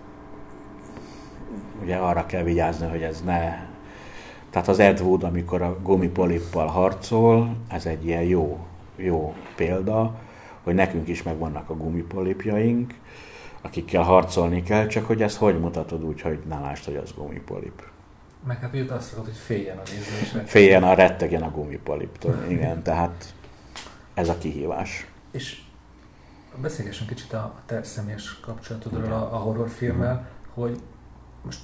ugye 1.83 1.97
arra 1.97 2.27
kell 2.27 2.43
vigyázni, 2.43 2.89
hogy 2.89 3.03
ez 3.03 3.23
ne... 3.25 3.69
Tehát 4.51 4.69
az 4.69 4.79
Ed 4.79 5.01
Wood, 5.01 5.23
amikor 5.23 5.63
a 5.63 5.77
gumipolippal 5.83 6.67
harcol, 6.67 7.57
ez 7.69 7.87
egy 7.87 8.07
ilyen 8.07 8.23
jó, 8.23 8.67
jó 8.97 9.35
példa, 9.57 10.15
hogy 10.63 10.75
nekünk 10.75 11.09
is 11.09 11.23
megvannak 11.23 11.71
a 11.71 11.77
gumipolipjaink, 11.77 12.95
akikkel 13.61 14.03
harcolni 14.03 14.63
kell, 14.63 14.87
csak 14.87 15.07
hogy 15.07 15.23
ezt 15.23 15.37
hogy 15.37 15.61
mutatod 15.61 16.05
úgy, 16.05 16.21
hogy 16.21 16.39
ne 16.49 16.59
lásd, 16.59 16.85
hogy 16.85 16.97
az 16.97 17.13
gumipolip. 17.17 17.83
Meg 18.47 18.61
hát 18.61 18.75
ugye 18.75 18.93
azt 18.93 19.17
mondod, 19.17 19.33
hogy 19.33 19.43
féljen 19.43 19.79
a 19.79 19.83
néző. 19.85 20.45
Féljen 20.47 20.83
a 20.83 20.95
rettegjen 20.95 21.43
a 21.43 21.51
gumipoliptól, 21.51 22.45
igen, 22.49 22.83
tehát 22.83 23.35
ez 24.15 24.29
a 24.29 24.39
kihívás. 24.39 25.07
És 25.31 25.61
beszélgessünk 26.61 27.09
kicsit 27.09 27.33
a 27.33 27.55
te 27.67 27.83
személyes 27.83 28.41
kapcsolatodról 28.41 29.13
a, 29.13 29.35
a 29.35 29.37
horrorfilmmel, 29.37 30.29
hogy 30.55 30.81
most 31.45 31.61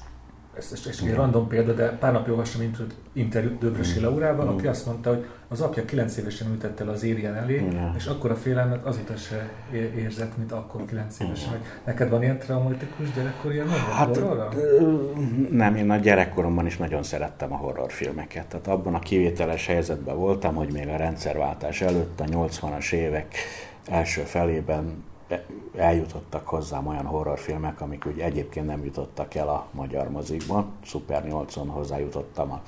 ez, 0.57 0.69
ez, 0.73 0.87
ez 0.87 1.01
egy 1.03 1.15
random 1.15 1.49
példa, 1.49 1.73
de 1.73 1.89
pár 1.89 2.12
napja 2.12 2.33
olvastam 2.33 2.75
interjút 3.12 3.59
Döbrösi 3.59 4.01
Laurával, 4.01 4.49
aki 4.49 4.67
azt 4.67 4.87
mondta, 4.87 5.11
hogy 5.11 5.27
az 5.49 5.61
apja 5.61 5.85
9 5.85 6.17
évesen 6.17 6.51
ültette 6.51 6.85
el 6.85 6.91
az 6.91 7.03
Alien 7.03 7.35
elé, 7.35 7.55
Igen. 7.55 7.95
és 7.97 8.07
akkor 8.07 8.31
a 8.31 8.35
félelmet 8.35 8.85
azóta 8.85 9.17
se 9.17 9.51
érzett, 9.73 10.37
mint 10.37 10.53
akkor 10.53 10.85
9 10.85 11.21
évesen. 11.21 11.49
Hogy 11.49 11.61
neked 11.85 12.11
van 12.11 12.23
ilyen 12.23 12.39
traumatikus 12.39 13.12
gyerekkor 13.12 13.53
ilyen 13.53 13.69
hát, 13.69 14.21
Nem, 15.51 15.77
én 15.77 15.91
a 15.91 15.97
gyerekkoromban 15.97 16.67
is 16.67 16.77
nagyon 16.77 17.03
szerettem 17.03 17.53
a 17.53 17.57
horrorfilmeket. 17.57 18.47
Tehát 18.47 18.67
abban 18.67 18.95
a 18.95 18.99
kivételes 18.99 19.67
helyzetben 19.67 20.17
voltam, 20.17 20.55
hogy 20.55 20.73
még 20.73 20.89
a 20.89 20.97
rendszerváltás 20.97 21.81
előtt, 21.81 22.21
a 22.21 22.25
80-as 22.25 22.93
évek 22.93 23.35
első 23.87 24.21
felében 24.21 25.05
eljutottak 25.77 26.49
hozzám 26.49 26.87
olyan 26.87 27.07
horrorfilmek, 27.07 27.81
amik 27.81 28.07
úgy 28.07 28.19
egyébként 28.19 28.67
nem 28.67 28.85
jutottak 28.85 29.35
el 29.35 29.49
a 29.49 29.67
magyar 29.71 30.11
mozikban. 30.11 30.73
Super 30.83 31.25
8-on 31.29 31.67
hozzájutottam 31.69 32.53
a 32.53 32.62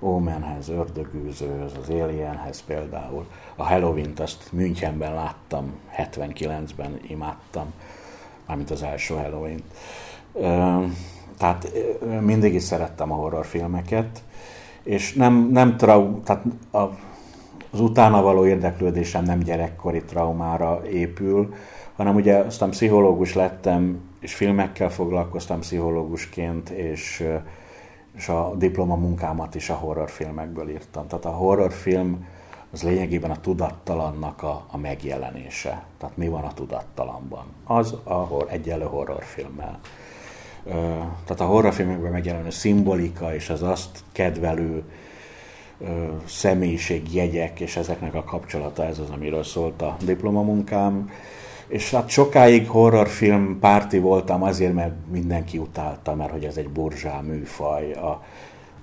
Omenhez, 0.00 0.68
Ördögűzőhöz, 0.68 1.72
az 1.82 1.88
Alienhez 1.88 2.64
például. 2.64 3.26
A 3.56 3.64
Halloween-t 3.64 4.20
azt 4.20 4.52
Münchenben 4.52 5.14
láttam, 5.14 5.72
79-ben 5.96 7.00
imádtam, 7.06 7.72
mármint 8.46 8.70
az 8.70 8.82
első 8.82 9.14
Halloween-t. 9.14 9.64
Tehát 11.38 11.72
mindig 12.20 12.54
is 12.54 12.62
szerettem 12.62 13.12
a 13.12 13.14
horrorfilmeket, 13.14 14.22
és 14.82 15.14
nem, 15.14 15.48
nem 15.52 15.76
trau, 15.76 16.20
tehát 16.22 16.44
a, 16.70 16.82
az 17.70 17.80
utána 17.80 18.22
való 18.22 18.46
érdeklődésem 18.46 19.24
nem 19.24 19.38
gyerekkori 19.38 20.02
traumára 20.02 20.82
épül, 20.86 21.54
hanem 21.96 22.14
ugye 22.14 22.36
aztán 22.36 22.70
pszichológus 22.70 23.34
lettem, 23.34 24.00
és 24.20 24.34
filmekkel 24.34 24.90
foglalkoztam 24.90 25.60
pszichológusként, 25.60 26.68
és, 26.68 27.26
és 28.16 28.28
a 28.28 28.54
diplomamunkámat 28.56 29.54
is 29.54 29.70
a 29.70 29.74
horrorfilmekből 29.74 30.68
írtam. 30.68 31.06
Tehát 31.06 31.24
a 31.24 31.30
horrorfilm 31.30 32.26
az 32.72 32.82
lényegében 32.82 33.30
a 33.30 33.40
tudattalannak 33.40 34.42
a, 34.42 34.64
a 34.70 34.76
megjelenése. 34.76 35.82
Tehát 35.98 36.16
mi 36.16 36.28
van 36.28 36.42
a 36.44 36.54
tudattalanban? 36.54 37.44
Az, 37.64 37.94
ahol 38.04 38.48
egyenlő 38.48 38.84
horrorfilmmel. 38.84 39.80
Tehát 41.24 41.40
a 41.40 41.44
horrorfilmekben 41.44 42.12
megjelenő 42.12 42.50
szimbolika 42.50 43.34
és 43.34 43.50
az 43.50 43.62
azt 43.62 44.04
kedvelő 44.12 44.82
személyiségjegyek 46.26 47.60
és 47.60 47.76
ezeknek 47.76 48.14
a 48.14 48.24
kapcsolata, 48.24 48.84
ez 48.84 48.98
az, 48.98 49.10
amiről 49.10 49.44
szólt 49.44 49.82
a 49.82 49.96
diplomamunkám 50.04 51.10
és 51.70 51.90
hát 51.90 52.08
sokáig 52.08 52.68
horrorfilm 52.68 53.58
párti 53.60 53.98
voltam 53.98 54.42
azért, 54.42 54.74
mert 54.74 54.94
mindenki 55.10 55.58
utálta, 55.58 56.14
mert 56.14 56.30
hogy 56.30 56.44
ez 56.44 56.56
egy 56.56 56.68
burzsá 56.68 57.20
műfaj. 57.20 57.92
A, 57.92 58.22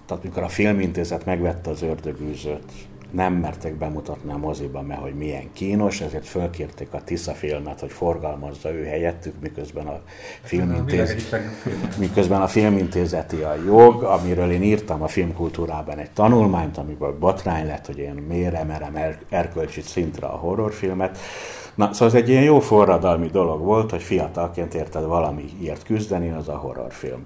tehát 0.06 0.24
amikor 0.24 0.44
a 0.44 0.48
filmintézet 0.48 1.26
megvette 1.26 1.70
az 1.70 1.82
ördögűzőt, 1.82 2.72
nem 3.12 3.34
mertek 3.34 3.76
bemutatni 3.76 4.32
a 4.32 4.38
moziban, 4.38 4.86
mert 4.86 5.02
hogy 5.02 5.13
milyen 5.13 5.54
kínos, 5.54 6.02
ezért 6.02 6.28
fölkérték 6.28 6.93
a 6.93 7.02
Tisza 7.04 7.32
filmet, 7.32 7.80
hogy 7.80 7.91
forgalmazza 7.91 8.74
ő 8.74 8.86
helyettük, 8.86 9.34
miközben 9.41 9.88
a 9.88 10.00
filmintézet, 10.41 11.39
miközben 11.98 12.41
a 12.41 12.48
filmintézeti 12.48 13.41
a 13.41 13.56
jog, 13.65 14.04
amiről 14.04 14.52
én 14.52 14.63
írtam 14.63 15.02
a 15.02 15.08
filmkultúrában 15.08 15.98
egy 15.98 16.12
tanulmányt, 16.12 16.78
amiből 16.78 17.17
botrány 17.20 17.65
lett, 17.65 17.86
hogy 17.86 17.98
én 17.98 18.13
miért 18.28 18.54
emerem 18.54 18.96
er, 18.96 19.20
erkölcsi 19.30 19.82
szintre 19.82 20.28
a 20.28 20.38
horrorfilmet. 20.38 21.17
Na, 21.76 21.93
szóval 21.93 22.08
ez 22.08 22.13
egy 22.13 22.30
ilyen 22.30 22.43
jó 22.43 22.60
forradalmi 22.60 23.28
dolog 23.28 23.62
volt, 23.62 23.91
hogy 23.91 24.02
fiatalként 24.02 24.74
érted 24.74 25.06
valamiért 25.06 25.84
küzdeni, 25.84 26.30
az 26.30 26.48
a 26.48 26.58
horrorfilm. 26.58 27.26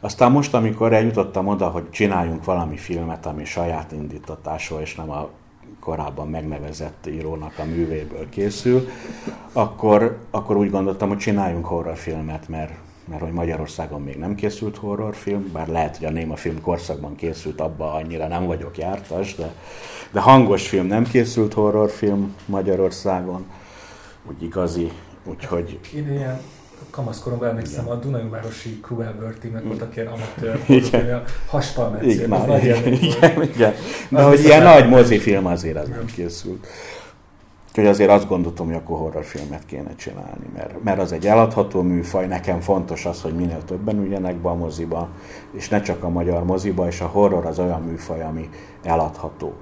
Aztán 0.00 0.32
most, 0.32 0.54
amikor 0.54 0.92
eljutottam 0.92 1.46
oda, 1.46 1.68
hogy 1.68 1.90
csináljunk 1.90 2.44
valami 2.44 2.76
filmet, 2.76 3.26
ami 3.26 3.44
saját 3.44 3.92
indítatású, 3.92 4.76
és 4.78 4.94
nem 4.94 5.10
a 5.10 5.28
korábban 5.80 6.28
megnevezett 6.28 7.06
írónak 7.06 7.58
a 7.58 7.64
művéből 7.64 8.28
készül, 8.28 8.88
akkor, 9.52 10.18
akkor 10.30 10.56
úgy 10.56 10.70
gondoltam, 10.70 11.08
hogy 11.08 11.18
csináljunk 11.18 11.66
horrorfilmet, 11.66 12.48
mert, 12.48 12.72
mert 13.04 13.22
hogy 13.22 13.32
Magyarországon 13.32 14.02
még 14.02 14.16
nem 14.16 14.34
készült 14.34 14.76
horrorfilm, 14.76 15.50
bár 15.52 15.68
lehet, 15.68 15.96
hogy 15.96 16.06
a 16.06 16.10
néma 16.10 16.36
film 16.36 16.60
korszakban 16.60 17.16
készült, 17.16 17.60
abba 17.60 17.92
annyira 17.92 18.26
nem 18.26 18.46
vagyok 18.46 18.78
jártas, 18.78 19.34
de, 19.34 19.54
de 20.10 20.20
hangos 20.20 20.68
film 20.68 20.86
nem 20.86 21.04
készült 21.04 21.54
horrorfilm 21.54 22.34
Magyarországon. 22.46 23.46
Úgy 24.28 24.42
igazi, 24.42 24.92
úgyhogy... 25.24 25.80
Én 25.94 26.12
ilyen 26.12 26.40
kamaszkoromban 26.90 27.48
emlékszem, 27.48 27.88
a 27.88 27.94
Dunajvárosi 27.94 28.80
Cruel 28.82 29.14
Bird 29.18 29.52
meg 29.52 29.66
volt, 29.66 29.82
aki 29.82 30.00
amatőr, 30.00 30.60
igen. 30.66 31.14
a 31.14 31.22
haspalmetszél, 31.46 32.10
igen, 32.10 32.32
az 32.32 32.46
nagy 32.46 32.64
igen, 32.64 32.92
igen, 32.92 33.42
igen. 33.42 33.74
De 34.08 34.22
hogy 34.22 34.40
ilyen 34.40 34.62
nagy 34.62 34.88
mozifilm 34.88 35.46
azért 35.46 35.76
az 35.76 35.88
nem 35.88 36.04
készült. 36.04 36.66
Úgyhogy 37.70 37.86
azért 37.86 38.10
azt 38.10 38.28
gondoltam, 38.28 38.66
hogy 38.66 38.74
akkor 38.74 38.98
horrorfilmet 38.98 39.66
kéne 39.66 39.94
csinálni, 39.96 40.46
mert, 40.54 40.82
mert 40.82 41.00
az 41.00 41.12
egy 41.12 41.26
eladható 41.26 41.82
műfaj, 41.82 42.26
nekem 42.26 42.60
fontos 42.60 43.06
az, 43.06 43.22
hogy 43.22 43.34
minél 43.34 43.64
többen 43.64 43.98
üljenek 43.98 44.36
be 44.36 44.48
a 44.48 44.54
moziba, 44.54 45.08
és 45.52 45.68
ne 45.68 45.80
csak 45.80 46.02
a 46.02 46.08
magyar 46.08 46.44
moziba, 46.44 46.86
és 46.86 47.00
a 47.00 47.06
horror 47.06 47.46
az 47.46 47.58
olyan 47.58 47.82
műfaj, 47.82 48.22
ami 48.22 48.48
eladható. 48.82 49.54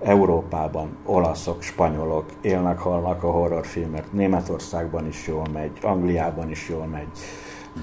Európában 0.00 0.96
olaszok, 1.04 1.62
spanyolok 1.62 2.24
élnek, 2.40 2.78
halnak 2.78 3.22
a 3.22 3.30
horrorfilmek, 3.30 4.12
Németországban 4.12 5.06
is 5.06 5.26
jól 5.26 5.46
megy, 5.52 5.70
Angliában 5.82 6.50
is 6.50 6.68
jól 6.68 6.86
megy, 6.86 7.08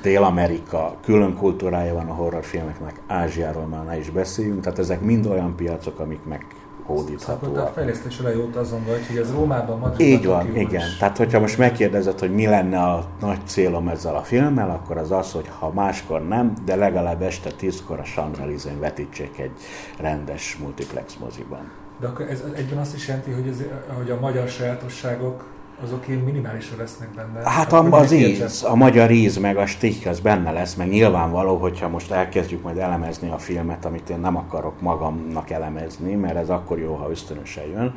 Dél-Amerika, 0.02 0.96
külön 1.02 1.36
kultúrája 1.38 1.94
van 1.94 2.10
a 2.10 2.14
horrorfilmeknek, 2.14 3.02
Ázsiáról 3.08 3.66
már 3.66 3.86
ne 3.86 3.98
is 3.98 4.10
beszéljünk, 4.10 4.62
tehát 4.62 4.80
ezek 4.80 5.02
mind 5.02 5.26
olyan 5.26 5.56
piacok, 5.56 6.00
amik 6.00 6.26
meg 6.26 6.46
hódíthatóak. 6.86 7.54
Szóval 7.54 7.70
a 7.70 7.72
fejlesztés 7.74 8.22
jót 8.34 8.56
azon 8.56 8.84
vagy, 8.86 9.08
hogy 9.08 9.18
ez 9.18 9.32
Rómában, 9.32 9.80
Madridban, 9.80 10.08
Így 10.08 10.26
van, 10.26 10.56
igen. 10.56 10.88
Is. 10.88 10.98
Tehát, 10.98 11.18
hogyha 11.18 11.40
most 11.40 11.58
megkérdezed, 11.58 12.20
hogy 12.20 12.34
mi 12.34 12.46
lenne 12.46 12.80
a 12.80 13.06
nagy 13.20 13.40
célom 13.46 13.88
ezzel 13.88 14.16
a 14.16 14.22
filmmel, 14.22 14.70
akkor 14.70 14.98
az 14.98 15.12
az, 15.12 15.32
hogy 15.32 15.50
ha 15.60 15.72
máskor 15.74 16.28
nem, 16.28 16.54
de 16.66 16.76
legalább 16.76 17.22
este 17.22 17.52
tízkor 17.52 18.00
a 18.00 18.04
Chandra 18.04 18.46
vetítsék 18.80 19.40
egy 19.40 19.52
rendes 20.00 20.58
multiplex 20.58 21.16
moziban. 21.16 21.83
De 22.00 22.08
akkor 22.08 22.26
ez 22.30 22.44
egyben 22.56 22.78
azt 22.78 22.96
is 22.96 23.08
jelenti, 23.08 23.32
hogy, 23.32 23.48
ez, 23.48 23.64
hogy 23.98 24.10
a 24.10 24.20
magyar 24.20 24.48
sajátosságok 24.48 25.46
azok 25.84 26.08
én 26.08 26.18
minimálisan 26.18 26.78
lesznek 26.78 27.10
benne. 27.10 27.50
Hát 27.50 27.74
a, 27.74 27.92
az 27.92 28.12
íz, 28.12 28.64
a 28.70 28.76
magyar 28.76 29.12
íz, 29.12 29.38
meg 29.38 29.58
a 29.58 29.66
stik, 29.66 30.08
az 30.08 30.20
benne 30.20 30.52
lesz, 30.52 30.76
meg 30.76 30.88
nyilvánvaló, 30.88 31.58
hogyha 31.58 31.88
most 31.88 32.12
elkezdjük 32.12 32.64
majd 32.64 32.78
elemezni 32.78 33.30
a 33.30 33.38
filmet, 33.38 33.86
amit 33.86 34.10
én 34.10 34.20
nem 34.20 34.38
akarok 34.38 34.82
magamnak 34.82 35.50
elemezni, 35.50 36.14
mert 36.14 36.36
ez 36.36 36.50
akkor 36.50 36.80
jó, 36.80 36.94
ha 36.94 37.10
ösztönösen 37.10 37.66
jön, 37.66 37.96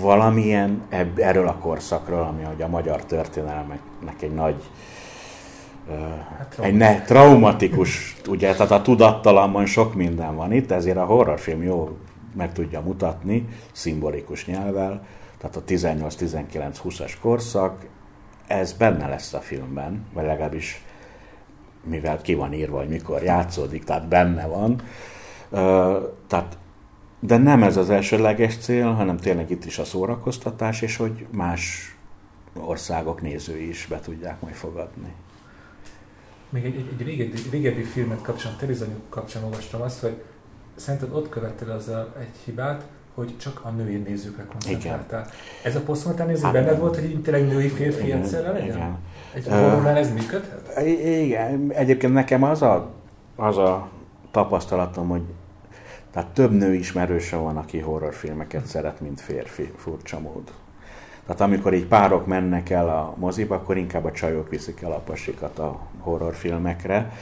valamilyen 0.00 0.82
ebb, 0.88 1.18
erről 1.18 1.48
a 1.48 1.54
korszakról, 1.54 2.22
ami 2.22 2.42
hogy 2.42 2.62
a 2.62 2.68
magyar 2.68 3.04
történelmeknek 3.04 4.22
egy 4.22 4.34
nagy 4.34 4.70
Hát, 6.38 6.58
egy 6.60 6.74
ne, 6.74 7.00
traumatikus, 7.02 8.16
ugye, 8.28 8.52
tehát 8.52 8.70
a 8.70 8.82
tudattalamban 8.82 9.66
sok 9.66 9.94
minden 9.94 10.36
van 10.36 10.52
itt, 10.52 10.70
ezért 10.70 10.96
a 10.96 11.04
horrorfilm 11.04 11.62
jó 11.62 11.96
meg 12.34 12.52
tudja 12.52 12.80
mutatni 12.80 13.48
szimbolikus 13.72 14.46
nyelvvel, 14.46 15.06
tehát 15.38 15.56
a 15.56 15.64
18-19-20-as 15.64 17.12
korszak, 17.20 17.86
ez 18.46 18.72
benne 18.72 19.08
lesz 19.08 19.32
a 19.32 19.40
filmben, 19.40 20.06
vagy 20.12 20.24
legalábbis 20.24 20.84
mivel 21.84 22.20
ki 22.20 22.34
van 22.34 22.52
írva, 22.52 22.78
hogy 22.78 22.88
mikor 22.88 23.22
játszódik, 23.22 23.84
tehát 23.84 24.08
benne 24.08 24.46
van. 24.46 24.82
Tehát, 26.26 26.58
de 27.20 27.36
nem 27.36 27.62
ez 27.62 27.76
az 27.76 27.90
elsődleges 27.90 28.56
cél, 28.56 28.92
hanem 28.92 29.16
tényleg 29.16 29.50
itt 29.50 29.64
is 29.64 29.78
a 29.78 29.84
szórakoztatás, 29.84 30.82
és 30.82 30.96
hogy 30.96 31.26
más 31.30 31.94
országok 32.54 33.22
nézői 33.22 33.68
is 33.68 33.86
be 33.86 34.00
tudják 34.00 34.40
majd 34.40 34.54
fogadni. 34.54 35.12
Még 36.48 36.64
egy, 36.64 36.74
egy, 36.74 36.88
egy 36.98 37.06
régebbi, 37.06 37.38
régebbi 37.50 37.82
filmet 37.82 38.22
kapcsán, 38.22 38.56
Terizanyuk 38.58 39.08
kapcsán 39.08 39.44
olvastam 39.44 39.80
azt, 39.80 40.00
hogy 40.00 40.22
szerinted 40.74 41.12
ott 41.12 41.28
követtél 41.28 41.70
az 41.70 41.88
a, 41.88 42.14
egy 42.18 42.36
hibát, 42.44 42.84
hogy 43.14 43.38
csak 43.38 43.60
a 43.64 43.70
női 43.70 43.96
nézőkre 43.96 44.44
koncentráltál. 44.44 45.20
Igen. 45.20 45.32
Ez 45.64 45.76
a 45.76 45.80
posztmodern 45.80 46.28
néző 46.28 46.42
hát, 46.42 46.52
benned 46.52 46.78
volt, 46.78 46.94
hogy 46.94 47.22
tényleg 47.22 47.46
női 47.46 47.68
férfi 47.68 48.04
igen, 48.04 48.18
egyszerre 48.18 48.52
legyen? 48.52 48.76
Igen. 48.76 48.98
Egy 49.34 49.46
horrornál 49.48 49.96
ez 49.96 50.12
működhet? 50.12 50.86
Igen. 50.86 51.72
Egyébként 51.72 52.12
nekem 52.12 52.42
az 52.42 52.62
a, 52.62 52.90
az 53.36 53.58
a 53.58 53.88
tapasztalatom, 54.30 55.08
hogy 55.08 55.22
tehát 56.12 56.28
több 56.28 56.52
nő 56.52 56.74
ismerőse 56.74 57.36
van, 57.36 57.56
aki 57.56 57.78
horrorfilmeket 57.78 58.66
szeret, 58.66 59.00
mint 59.00 59.20
férfi, 59.20 59.72
furcsa 59.76 60.20
mód. 60.20 60.52
Tehát 61.26 61.40
amikor 61.40 61.74
így 61.74 61.86
párok 61.86 62.26
mennek 62.26 62.70
el 62.70 62.88
a 62.88 63.14
moziba, 63.18 63.54
akkor 63.54 63.76
inkább 63.76 64.04
a 64.04 64.12
csajok 64.12 64.48
viszik 64.48 64.82
el 64.82 64.92
a 64.92 64.98
pasikat 64.98 65.58
a 65.58 65.80
horrorfilmekre. 65.98 67.12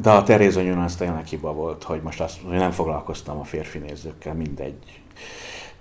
De 0.00 0.10
a 0.10 0.22
Terézonyon 0.22 0.78
az 0.78 0.96
tényleg 0.96 1.26
hiba 1.26 1.52
volt, 1.52 1.82
hogy 1.82 2.00
most 2.02 2.20
azt, 2.20 2.40
hogy 2.46 2.56
nem 2.56 2.70
foglalkoztam 2.70 3.38
a 3.38 3.44
férfi 3.44 3.78
nézőkkel, 3.78 4.34
mindegy. 4.34 4.74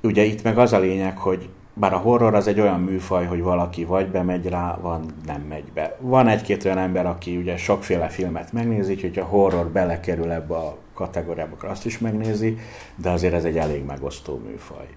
Ugye 0.01 0.23
itt 0.23 0.43
meg 0.43 0.57
az 0.57 0.73
a 0.73 0.79
lényeg, 0.79 1.17
hogy 1.17 1.49
bár 1.73 1.93
a 1.93 1.97
horror 1.97 2.33
az 2.33 2.47
egy 2.47 2.59
olyan 2.59 2.79
műfaj, 2.79 3.25
hogy 3.25 3.41
valaki 3.41 3.85
vagy 3.85 4.07
bemegy 4.07 4.47
rá, 4.47 4.77
van 4.81 5.05
nem 5.25 5.41
megy 5.41 5.71
be. 5.73 5.97
Van 5.99 6.27
egy-két 6.27 6.65
olyan 6.65 6.77
ember, 6.77 7.05
aki 7.05 7.37
ugye 7.37 7.57
sokféle 7.57 8.07
filmet 8.07 8.51
megnézi, 8.51 9.01
hogy 9.01 9.19
a 9.19 9.23
horror 9.23 9.67
belekerül 9.67 10.31
ebbe 10.31 10.55
a 10.55 10.77
kategóriába, 10.93 11.53
akkor 11.53 11.69
azt 11.69 11.85
is 11.85 11.97
megnézi, 11.97 12.57
de 12.95 13.09
azért 13.09 13.33
ez 13.33 13.43
egy 13.43 13.57
elég 13.57 13.85
megosztó 13.85 14.41
műfaj. 14.45 14.87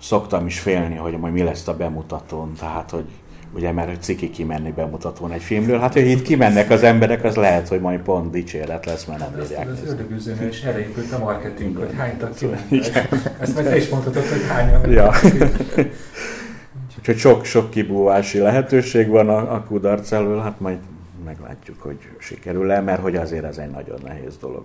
Szoktam 0.00 0.46
is 0.46 0.60
félni, 0.60 0.94
hogy 0.96 1.18
majd 1.18 1.32
mi 1.32 1.42
lesz 1.42 1.68
a 1.68 1.76
bemutatón, 1.76 2.52
tehát 2.58 2.90
hogy 2.90 3.06
ugye 3.54 3.72
mert 3.72 4.02
ciki 4.02 4.30
kimenni 4.30 4.70
bemutatón 4.70 5.32
egy 5.32 5.42
filmről, 5.42 5.78
hát 5.78 5.92
hogy 5.92 6.06
itt 6.06 6.22
kimennek 6.22 6.70
az 6.70 6.82
emberek, 6.82 7.24
az 7.24 7.34
lehet, 7.34 7.68
hogy 7.68 7.80
majd 7.80 8.00
pont 8.00 8.30
dicséret 8.30 8.86
lesz, 8.86 9.04
mert 9.04 9.20
nem 9.20 9.32
bírják 9.36 9.68
Ez 9.68 9.88
ördögűzőnél 9.88 10.48
is 10.48 10.62
erre 10.62 10.78
épült 10.78 11.12
a 11.12 11.18
marketing, 11.18 11.76
hogy 11.76 11.94
hány 11.96 12.16
tag 12.16 12.34
kimentek. 12.34 13.08
Ezt 13.40 13.54
majd 13.54 13.66
te 13.66 13.76
is 13.76 13.88
mondhatod, 13.88 14.26
hogy 14.26 14.46
hányan. 14.48 14.90
Ja. 14.90 15.12
Úgyhogy 16.98 17.18
sok-sok 17.18 17.70
kibúvási 17.70 18.38
lehetőség 18.38 19.08
van 19.08 19.28
a, 19.28 19.54
a 19.54 19.64
kudarc 19.64 20.12
elől, 20.12 20.40
hát 20.40 20.60
majd 20.60 20.78
meglátjuk, 21.24 21.82
hogy 21.82 21.98
sikerül-e, 22.18 22.80
mert 22.80 23.00
hogy 23.00 23.16
azért 23.16 23.44
ez 23.44 23.56
egy 23.56 23.70
nagyon 23.70 24.00
nehéz 24.04 24.36
dolog. 24.36 24.64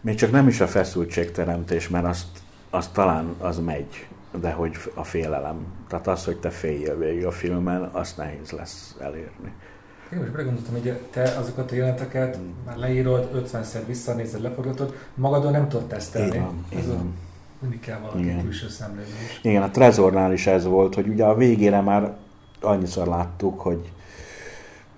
Még 0.00 0.14
csak 0.14 0.30
nem 0.30 0.48
is 0.48 0.60
a 0.60 0.66
feszültségteremtés, 0.66 1.88
mert 1.88 2.04
azt, 2.04 2.26
azt 2.70 2.92
talán 2.92 3.34
az 3.38 3.58
megy, 3.58 4.06
de 4.40 4.50
hogy 4.50 4.76
a 4.94 5.04
félelem. 5.04 5.66
Tehát 5.88 6.06
az, 6.06 6.24
hogy 6.24 6.36
te 6.36 6.50
féljél 6.50 6.98
végig 6.98 7.26
a 7.26 7.30
filmen, 7.30 7.82
azt 7.82 8.16
nehéz 8.16 8.50
lesz 8.50 8.96
elérni. 9.00 9.52
Én 10.12 10.18
most 10.18 10.30
belegondoltam, 10.30 10.72
hogy 10.72 10.98
te 11.10 11.22
azokat 11.22 11.70
a 11.70 11.74
jeleneteket 11.74 12.36
hmm. 12.36 12.54
már 12.66 12.76
leírod, 12.76 13.46
50-szer 13.52 13.82
visszanézed, 13.86 14.40
leforgatod, 14.40 14.94
magadon 15.14 15.52
nem 15.52 15.68
tudod 15.68 15.86
tesztelni. 15.86 16.46
Így 16.76 16.86
van. 16.86 17.14
Mindig 17.58 17.80
kell 17.80 17.98
valaki 17.98 18.22
Igen. 18.22 18.42
külső 18.42 18.68
szemlélő 18.68 19.06
is. 19.06 19.40
Igen, 19.42 19.62
a 19.62 19.70
Trezornál 19.70 20.32
is 20.32 20.46
ez 20.46 20.64
volt, 20.64 20.94
hogy 20.94 21.08
ugye 21.08 21.24
a 21.24 21.34
végére 21.34 21.80
már 21.80 22.16
annyiszor 22.60 23.06
láttuk, 23.06 23.60
hogy 23.60 23.92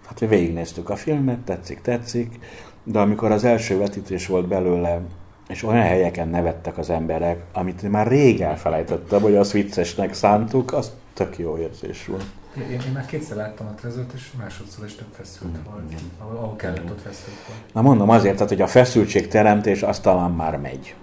hát 0.07 0.18
végignéztük 0.18 0.90
a 0.90 0.96
filmet, 0.96 1.38
tetszik, 1.38 1.81
tetszik, 1.81 2.38
de 2.83 2.99
amikor 2.99 3.31
az 3.31 3.44
első 3.44 3.79
vetítés 3.79 4.27
volt 4.27 4.49
belőle, 4.49 5.01
és 5.49 5.63
olyan 5.63 5.83
helyeken 5.83 6.29
nevettek 6.29 6.79
az 6.79 6.91
emberek, 6.91 7.41
amit 7.53 7.91
már 7.91 8.07
rég 8.07 8.41
elfelejtettem, 8.41 9.21
hogy 9.21 9.35
azt 9.35 9.53
viccesnek 9.53 10.15
szántuk, 10.15 10.73
az 10.73 10.93
tök 11.15 11.39
jó 11.39 11.59
érzés 11.59 12.07
volt. 12.07 12.25
Én, 12.57 12.71
én 12.71 12.93
már 12.93 13.07
kétszer 13.07 13.37
láttam 13.37 13.67
a 13.67 13.75
trezort, 13.75 14.13
és 14.13 14.31
másodszor 14.39 14.85
is 14.85 14.95
több 14.95 15.13
feszült 15.13 15.59
mm. 15.59 15.71
volt, 15.71 15.93
ahol, 16.19 16.37
ahol 16.37 16.57
kellett, 16.57 16.91
ott 16.91 17.01
feszült 17.01 17.37
volt. 17.47 17.61
Na 17.73 17.83
mondom 17.83 18.11
azért, 18.11 18.35
tehát, 18.35 18.49
hogy 18.49 18.61
a 18.61 18.67
feszültség 18.67 19.29
teremtés 19.29 19.83
az 19.83 20.01
talán 20.01 20.31
már 20.31 20.57
megy. 20.57 20.95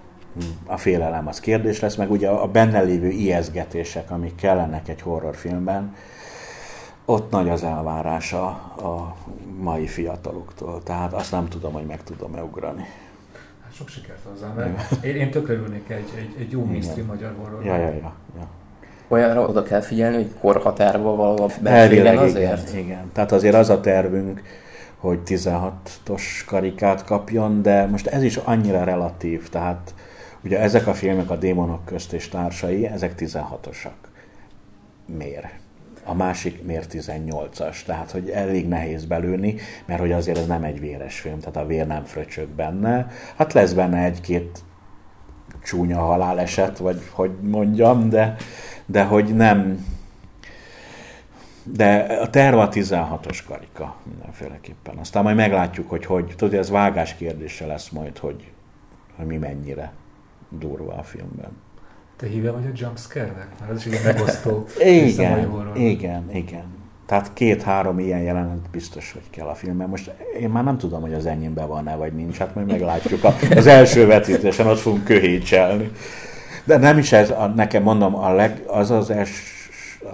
A 0.66 0.78
félelem 0.78 1.28
az 1.28 1.40
kérdés 1.40 1.80
lesz, 1.80 1.96
meg 1.96 2.12
ugye 2.12 2.30
a 2.30 2.48
benne 2.48 2.82
lévő 2.82 3.10
ijeszgetések, 3.10 4.12
amik 4.12 4.36
kellenek 4.36 4.88
egy 4.88 5.02
horrorfilmben, 5.02 5.96
ott 7.06 7.32
nagy 7.32 7.50
az 7.50 7.64
elvárása 7.64 8.46
a 8.48 9.16
mai 9.60 9.88
fiataloktól. 9.88 10.84
Tehát 10.84 11.14
azt 11.14 11.32
nem 11.32 11.48
tudom, 11.48 11.74
hogy 11.74 11.86
meg 11.86 12.04
tudom-e 12.04 12.44
ugrani. 12.44 12.86
Sok 13.74 13.88
sikert 13.88 14.24
hozzá, 14.24 14.54
mert 14.54 15.04
én, 15.04 15.16
én 15.16 15.32
tökre 15.32 15.54
örülnék 15.54 15.90
egy, 15.90 16.10
egy, 16.18 16.36
egy 16.40 16.52
jó 16.52 16.66
mainstream 16.66 17.08
magyar 17.08 17.36
horror. 17.38 17.66
Ja, 17.66 17.76
ja, 17.76 17.90
ja, 17.90 18.14
ja. 18.36 18.48
Olyanra 19.08 19.42
oda 19.48 19.64
kell 19.64 19.82
figyelni, 19.82 20.16
hogy 20.16 20.32
korhatárba 20.40 21.16
valahol 21.16 21.52
belférjen 21.62 22.18
azért? 22.18 22.70
Igen, 22.70 22.84
igen. 22.84 23.12
Tehát 23.14 23.32
azért 23.32 23.56
az 23.56 23.70
a 23.70 23.80
tervünk, 23.80 24.42
hogy 24.98 25.20
16-os 25.26 26.24
karikát 26.46 27.04
kapjon, 27.04 27.62
de 27.62 27.86
most 27.86 28.08
ez 28.08 28.24
is 28.24 28.38
annyira 28.38 28.84
relatív, 28.84 29.50
tehát 29.50 29.94
ugye 30.44 30.60
ezek 30.60 30.88
a 30.88 30.94
filmek 30.94 31.30
a 31.30 31.36
démonok 31.36 31.86
közt 31.86 32.14
és 32.14 32.30
társai, 32.30 32.86
ezek 32.86 33.14
16-osak. 33.18 33.92
Miért? 35.18 35.63
A 36.04 36.14
másik 36.14 36.64
miért 36.64 36.94
18-as, 36.94 37.84
tehát 37.86 38.12
hogy 38.12 38.30
elég 38.30 38.68
nehéz 38.68 39.06
belőni, 39.06 39.56
mert 39.86 40.00
hogy 40.00 40.12
azért 40.12 40.38
ez 40.38 40.48
nem 40.48 40.64
egy 40.64 40.80
véres 40.80 41.20
film, 41.20 41.40
tehát 41.40 41.58
a 41.58 41.66
vér 41.66 41.88
nem 41.88 42.04
fröcsög 42.04 42.48
benne. 42.48 43.08
Hát 43.36 43.54
lesz 43.54 43.74
benne 43.74 44.04
egy-két 44.04 44.64
csúnya 45.64 46.00
haláleset, 46.00 46.78
vagy 46.78 47.02
hogy 47.12 47.32
mondjam, 47.42 48.10
de, 48.10 48.36
de 48.86 49.04
hogy 49.04 49.36
nem, 49.36 49.86
de 51.64 51.96
a 52.22 52.30
terv 52.30 52.58
a 52.58 52.70
16-os 52.70 53.40
karika 53.48 53.96
mindenféleképpen. 54.04 54.98
Aztán 54.98 55.24
majd 55.24 55.36
meglátjuk, 55.36 55.90
hogy 55.90 56.06
hogy, 56.06 56.34
tudod, 56.36 56.54
ez 56.54 56.70
vágás 56.70 57.16
kérdése 57.16 57.66
lesz 57.66 57.90
majd, 57.90 58.18
hogy, 58.18 58.52
hogy 59.16 59.26
mi 59.26 59.38
mennyire 59.38 59.94
durva 60.50 60.94
a 60.94 61.04
filmben. 61.04 61.52
Te 62.24 62.30
híve 62.30 62.52
vagy 62.52 62.66
a 62.66 62.70
jumpscare-nek? 62.74 63.48
Mert 63.60 63.72
ez 63.72 63.86
is 63.86 63.94
egy 63.94 64.04
megosztó. 64.04 64.66
igen, 65.08 65.76
igen, 65.76 66.30
igen. 66.32 66.64
Tehát 67.06 67.34
két-három 67.34 68.00
ilyen 68.00 68.20
jelenet 68.20 68.70
biztos, 68.72 69.12
hogy 69.12 69.30
kell 69.30 69.48
a 69.48 69.54
filmben. 69.54 69.90
Most 69.90 70.12
én 70.40 70.50
már 70.50 70.64
nem 70.64 70.78
tudom, 70.78 71.02
hogy 71.02 71.14
az 71.14 71.26
enyémben 71.26 71.68
van-e, 71.68 71.96
vagy 71.96 72.14
nincs. 72.14 72.38
Hát 72.38 72.56
majd 72.56 72.68
meglátjuk. 72.68 73.24
Az 73.56 73.68
első 73.68 74.06
vetítésen 74.06 74.68
ott 74.68 74.80
fogunk 74.80 75.04
köhécselni. 75.04 75.92
De 76.64 76.78
nem 76.78 76.98
is 76.98 77.12
ez, 77.12 77.30
a, 77.30 77.48
nekem 77.56 77.84
mondom, 77.84 78.16
a 78.16 78.34
leg, 78.34 78.64
az 78.68 78.92
az 78.92 79.10
els, 79.10 79.44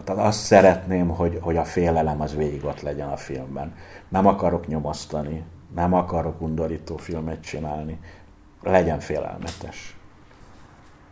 tehát 0.06 0.26
azt 0.26 0.40
szeretném, 0.40 1.08
hogy, 1.08 1.38
hogy 1.42 1.58
a 1.58 1.64
félelem 1.64 2.22
az 2.22 2.36
végig 2.36 2.66
ott 2.66 2.82
legyen 2.82 3.08
a 3.08 3.18
filmben. 3.18 3.74
Nem 4.08 4.28
akarok 4.28 4.68
nyomasztani, 4.68 5.44
nem 5.76 5.94
akarok 5.94 6.42
undorító 6.42 6.98
filmet 6.98 7.42
csinálni. 7.42 8.00
Legyen 8.64 9.00
félelmetes. 9.00 9.99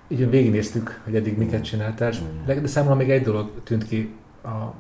Így 0.07 0.29
végignéztük, 0.29 1.01
hogy 1.03 1.15
eddig 1.15 1.37
miket 1.37 1.63
csináltál, 1.63 2.11
de, 2.45 2.59
de 2.59 2.67
számomra 2.67 2.95
még 2.95 3.09
egy 3.09 3.23
dolog 3.23 3.51
tűnt 3.63 3.87
ki 3.87 4.13
a 4.43 4.73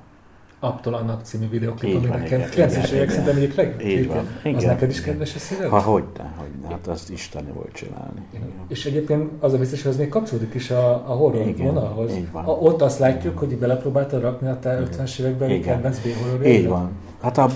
Aptol 0.59 0.93
annak 0.93 1.23
című 1.23 1.49
videoklip, 1.49 1.95
ami 1.95 2.07
nekem 2.07 2.41
90-es 2.41 2.91
évek 2.91 3.09
szinte 3.09 3.31
egyik 3.31 3.55
leg... 3.55 3.83
Így 3.85 4.07
van. 4.07 4.27
Igen. 4.43 4.55
Az 4.55 4.63
neked 4.63 4.89
is 4.89 5.01
kedves 5.01 5.35
a 5.35 5.39
szíved? 5.39 5.69
Ha 5.69 5.79
hogy 5.79 6.03
ne, 6.17 6.69
hát 6.69 6.87
azt 6.87 7.09
isteni 7.09 7.51
volt 7.53 7.71
csinálni. 7.71 8.25
Igen. 8.33 8.47
És 8.67 8.85
egyébként 8.85 9.31
az 9.39 9.53
a 9.53 9.57
biztos, 9.57 9.81
hogy 9.81 9.91
az 9.91 9.97
még 9.97 10.09
kapcsolódik 10.09 10.53
is 10.53 10.71
a, 10.71 10.89
a 10.89 11.13
horror 11.13 11.47
igen, 11.47 11.65
vonalhoz. 11.65 12.11
A, 12.31 12.49
ott 12.49 12.81
azt 12.81 12.99
látjuk, 12.99 13.37
hogy 13.37 13.57
belepróbáltad 13.57 14.21
rakni 14.21 14.47
a 14.47 14.59
te 14.59 14.83
50-es 14.91 15.19
években 15.19 15.61
kedvenc 15.61 15.99
B-horror 15.99 16.45
Így 16.45 16.67
van. 16.67 16.91
Hát 17.21 17.37
a 17.37 17.49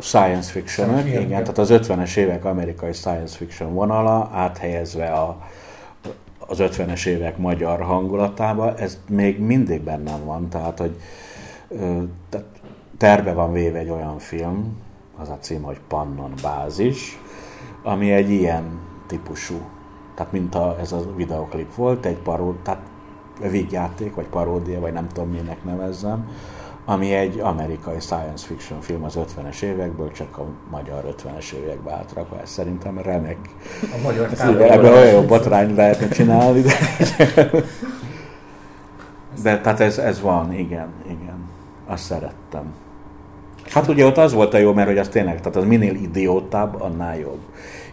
science 0.00 0.50
fiction 0.50 0.88
igen, 0.88 1.06
igen, 1.06 1.22
igen, 1.22 1.44
tehát 1.44 1.58
az 1.58 1.70
50-es 1.72 2.16
évek 2.16 2.44
amerikai 2.44 2.92
science 2.92 3.36
fiction 3.36 3.74
vonala 3.74 4.30
áthelyezve 4.32 5.06
a 5.06 5.38
az 6.50 6.58
50-es 6.60 7.06
évek 7.06 7.38
magyar 7.38 7.82
hangulatába, 7.82 8.74
ez 8.74 8.98
még 9.08 9.38
mindig 9.38 9.80
bennem 9.80 10.24
van, 10.24 10.48
tehát 10.48 10.78
hogy 10.78 10.96
tehát 12.28 12.46
terve 12.98 13.32
van 13.32 13.52
véve 13.52 13.78
egy 13.78 13.90
olyan 13.90 14.18
film, 14.18 14.76
az 15.16 15.28
a 15.28 15.38
cím, 15.40 15.62
hogy 15.62 15.80
Pannon 15.88 16.32
Bázis, 16.42 17.18
ami 17.82 18.12
egy 18.12 18.30
ilyen 18.30 18.80
típusú, 19.06 19.60
tehát 20.14 20.32
mint 20.32 20.54
a, 20.54 20.76
ez 20.80 20.92
a 20.92 21.14
videoklip 21.16 21.74
volt, 21.74 22.06
egy 22.06 22.18
paród, 22.18 22.56
tehát 22.56 22.82
vígjáték, 23.50 24.14
vagy 24.14 24.26
paródia, 24.26 24.80
vagy 24.80 24.92
nem 24.92 25.08
tudom 25.08 25.30
minek 25.30 25.64
nevezzem, 25.64 26.28
ami 26.90 27.14
egy 27.14 27.38
amerikai 27.38 28.00
science 28.00 28.46
fiction 28.46 28.80
film 28.80 29.04
az 29.04 29.18
50-es 29.18 29.62
évekből, 29.62 30.12
csak 30.12 30.38
a 30.38 30.44
magyar 30.70 31.14
50-es 31.16 31.52
évekbe 31.52 31.92
átrakva. 31.92 32.40
Ez 32.40 32.50
szerintem 32.50 32.98
remek. 32.98 33.38
A 33.82 34.02
magyar 34.02 34.30
Ebben 34.38 34.92
olyan 34.92 35.12
jó 35.12 35.22
botrány 35.22 35.74
lehetne 35.74 36.08
csinálni, 36.08 36.60
de, 36.60 36.72
de 39.42 39.60
tehát 39.60 39.80
ez, 39.80 39.98
ez 39.98 40.20
van, 40.20 40.52
igen, 40.52 40.88
igen. 41.06 41.48
Azt 41.86 42.04
szerettem. 42.04 42.74
Hát 43.70 43.88
ugye 43.88 44.06
ott 44.06 44.16
az 44.16 44.32
volt 44.32 44.54
a 44.54 44.58
jó, 44.58 44.72
mert 44.72 44.88
hogy 44.88 44.98
az 44.98 45.08
tényleg, 45.08 45.38
tehát 45.38 45.56
az 45.56 45.64
minél 45.64 45.94
idiótább, 45.94 46.80
annál 46.80 47.18
jobb 47.18 47.40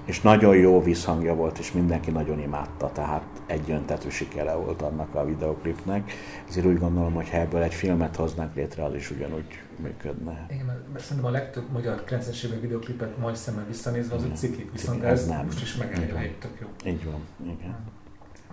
és 0.07 0.21
nagyon 0.21 0.55
jó 0.55 0.83
visszhangja 0.83 1.35
volt, 1.35 1.57
és 1.57 1.71
mindenki 1.71 2.11
nagyon 2.11 2.39
imádta, 2.39 2.91
tehát 2.91 3.23
egy 3.45 3.71
öntető 3.71 4.09
sikere 4.09 4.53
volt 4.53 4.81
annak 4.81 5.15
a 5.15 5.25
videoklipnek. 5.25 6.11
Ezért 6.49 6.65
úgy 6.65 6.79
gondolom, 6.79 7.13
hogy 7.13 7.29
ha 7.29 7.37
ebből 7.37 7.61
egy 7.61 7.73
filmet 7.73 8.15
hoznánk 8.15 8.55
létre, 8.55 8.83
az 8.83 8.93
is 8.93 9.11
ugyanúgy 9.11 9.61
működne. 9.75 10.45
Igen, 10.49 10.65
mert 10.65 11.03
szerintem 11.03 11.25
a 11.25 11.29
legtöbb 11.31 11.71
magyar 11.71 12.03
90-es 12.07 12.43
évek 12.43 12.61
videoklipet 12.61 13.17
majd 13.17 13.35
szemmel 13.35 13.65
visszanézve 13.67 14.15
az 14.15 14.23
úgy 14.23 14.35
cikik, 14.35 14.71
viszont 14.71 15.03
ez, 15.03 15.19
ez 15.19 15.27
nem. 15.27 15.45
most 15.45 15.61
is 15.61 15.75
megállja, 15.75 16.31
tök 16.39 16.57
jó. 16.61 16.91
Így 16.91 17.05
van, 17.05 17.21
igen. 17.43 17.75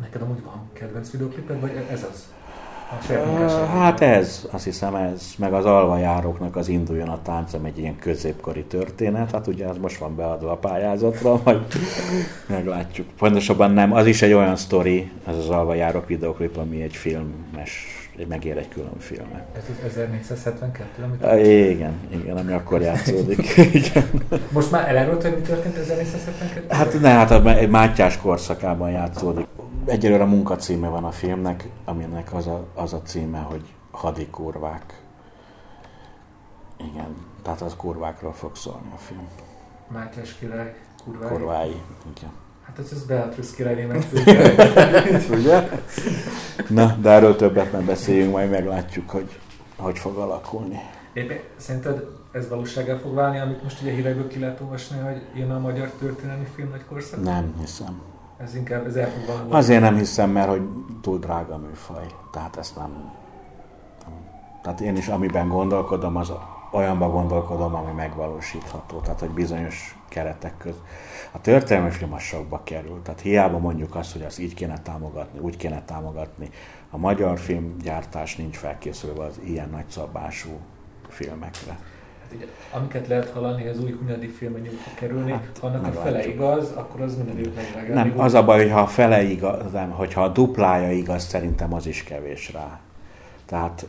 Neked 0.01 0.23
amúgy 0.23 0.43
van 0.43 0.71
kedvenc 0.73 1.11
videokliped, 1.11 1.61
vagy 1.61 1.87
ez 1.91 2.03
az? 2.11 2.33
Hát 3.69 4.01
ez, 4.01 4.47
azt 4.51 4.65
hiszem 4.65 4.95
ez, 4.95 5.33
meg 5.39 5.53
az 5.53 5.65
alvajáróknak 5.65 6.57
az 6.57 6.69
induljon 6.69 7.09
a 7.09 7.23
táncom 7.23 7.65
egy 7.65 7.79
ilyen 7.79 7.99
középkori 7.99 8.65
történet, 8.65 9.31
hát 9.31 9.47
ugye 9.47 9.67
az 9.67 9.77
most 9.79 9.99
van 9.99 10.17
beadva 10.17 10.51
a 10.51 10.57
pályázatra, 10.57 11.41
majd 11.45 11.61
meglátjuk. 12.47 13.07
Pontosabban 13.19 13.71
nem, 13.71 13.93
az 13.93 14.07
is 14.07 14.23
egy 14.23 14.33
olyan 14.33 14.57
sztori, 14.57 15.11
az 15.25 15.37
az 15.37 15.49
alvajárók 15.49 16.07
videoklip, 16.07 16.57
ami 16.57 16.83
egy 16.83 16.97
filmes, 16.97 17.87
megér 18.29 18.57
egy 18.57 18.69
külön 18.69 18.99
filmet. 18.99 19.43
Ez 19.57 19.63
az 19.71 19.87
1472, 19.87 21.03
amit... 21.03 21.25
A, 21.25 21.37
igen, 21.39 21.93
igen, 22.09 22.37
ami 22.37 22.53
akkor 22.53 22.81
játszódik. 22.81 23.57
igen. 23.83 24.09
Most 24.51 24.71
már 24.71 24.89
elárult, 24.89 25.23
hogy 25.23 25.35
mi 25.35 25.41
történt 25.41 25.77
1472 25.77 26.75
Hát 26.75 27.01
ne, 27.01 27.09
hát 27.09 27.31
a 27.31 27.67
Mátyás 27.69 28.19
korszakában 28.19 28.91
játszódik 28.91 29.47
egyelőre 29.87 30.25
munkacíme 30.25 30.89
van 30.89 31.05
a 31.05 31.11
filmnek, 31.11 31.69
aminek 31.85 32.33
az 32.33 32.47
a, 32.47 32.67
az 32.75 32.93
a 32.93 33.03
címe, 33.03 33.39
hogy 33.39 33.63
Hadikurvák. 33.91 35.03
Igen, 36.77 37.17
tehát 37.43 37.61
az 37.61 37.75
kurvákról 37.77 38.33
fog 38.33 38.57
szólni 38.57 38.89
a 38.95 38.99
film. 38.99 39.29
Mátyás 39.89 40.35
király 40.35 40.75
kurvái. 41.05 41.29
Kurvái, 41.29 41.83
igen. 42.17 42.31
Hát 42.63 42.79
ez, 42.79 42.91
ez 42.93 43.05
Beatrice 43.05 43.55
királyné 43.57 43.85
meg 43.93 44.07
Ugye? 45.31 45.69
Na, 46.69 46.97
de 47.01 47.11
erről 47.11 47.37
többet 47.37 47.73
nem 47.73 47.85
beszéljünk, 47.85 48.33
majd 48.33 48.51
meglátjuk, 48.51 49.11
hogy 49.11 49.39
hogy 49.77 49.99
fog 49.99 50.17
alakulni. 50.17 50.81
Éppen 51.13 51.39
szerinted 51.57 52.07
ez 52.33 52.49
valósággal 52.49 52.99
fog 52.99 53.15
válni, 53.15 53.39
amit 53.39 53.63
most 53.63 53.83
ugye 53.83 53.93
hírekből 53.93 54.29
ki 54.29 54.39
lehet 54.39 54.61
olvasni, 54.61 54.99
hogy 54.99 55.23
jön 55.35 55.51
a 55.51 55.59
magyar 55.59 55.91
történelmi 55.99 56.47
film 56.55 56.69
nagy 56.71 56.85
korszak? 56.89 57.23
Nem 57.23 57.55
hiszem. 57.61 58.14
Ez 58.37 58.55
inkább 58.55 58.87
ez. 58.87 59.09
Azért 59.49 59.81
nem 59.81 59.97
hiszem, 59.97 60.31
mert 60.31 60.49
hogy 60.49 60.63
túl 61.01 61.19
drága 61.19 61.59
műfaj. 61.59 62.07
Tehát 62.33 62.57
ezt 62.57 62.77
nem. 62.77 63.13
Tehát 64.63 64.81
én 64.81 64.97
is 64.97 65.09
amiben 65.09 65.49
gondolkodom, 65.49 66.17
az 66.17 66.33
olyanban 66.73 67.11
gondolkodom, 67.11 67.75
ami 67.75 67.93
megvalósítható. 67.93 69.01
Tehát, 69.01 69.21
hogy 69.21 69.31
bizonyos 69.31 69.99
keretek 70.09 70.57
között. 70.59 70.85
A 71.33 71.41
történelmi 71.41 71.91
film 71.91 72.13
az 72.13 72.23
sokba 72.23 72.61
kerül. 72.65 73.03
Tehát 73.03 73.21
hiába 73.21 73.59
mondjuk 73.59 73.95
azt, 73.95 74.13
hogy 74.13 74.23
azt 74.23 74.39
így 74.39 74.55
kéne 74.55 74.79
támogatni, 74.79 75.39
úgy 75.39 75.57
kéne 75.57 75.83
támogatni. 75.83 76.51
A 76.91 76.97
magyar 76.97 77.39
filmgyártás 77.39 78.37
nincs 78.37 78.57
felkészülve 78.57 79.25
az 79.25 79.41
ilyen 79.45 79.71
nagyszabású 79.71 80.51
filmekre. 81.09 81.79
Ugye, 82.35 82.47
amiket 82.73 83.09
lehet 83.09 83.31
hallani, 83.31 83.69
az 83.69 83.81
új 83.81 83.93
Hunyadi 83.93 84.27
filmen 84.27 84.65
fog 84.65 84.95
kerülni, 84.95 85.31
Hát, 85.31 85.59
ha 85.61 85.67
annak 85.67 85.87
a 85.87 85.91
fele 85.91 86.27
igaz, 86.27 86.71
akkor 86.71 87.01
az 87.01 87.17
mindenütt 87.17 87.57
megvágál. 87.57 88.05
Nem, 88.05 88.21
az 88.21 88.35
a 88.35 88.45
baj, 88.45 88.61
hogy 88.61 88.71
ha 88.71 88.81
a 88.81 88.87
fele 88.87 89.23
igaz, 89.23 89.73
nem, 89.73 89.91
hogyha 89.91 90.23
a 90.23 90.29
duplája 90.29 90.93
igaz, 90.93 91.25
szerintem 91.25 91.75
az 91.75 91.87
is 91.87 92.03
kevés 92.03 92.53
rá. 92.53 92.81
Tehát, 93.47 93.87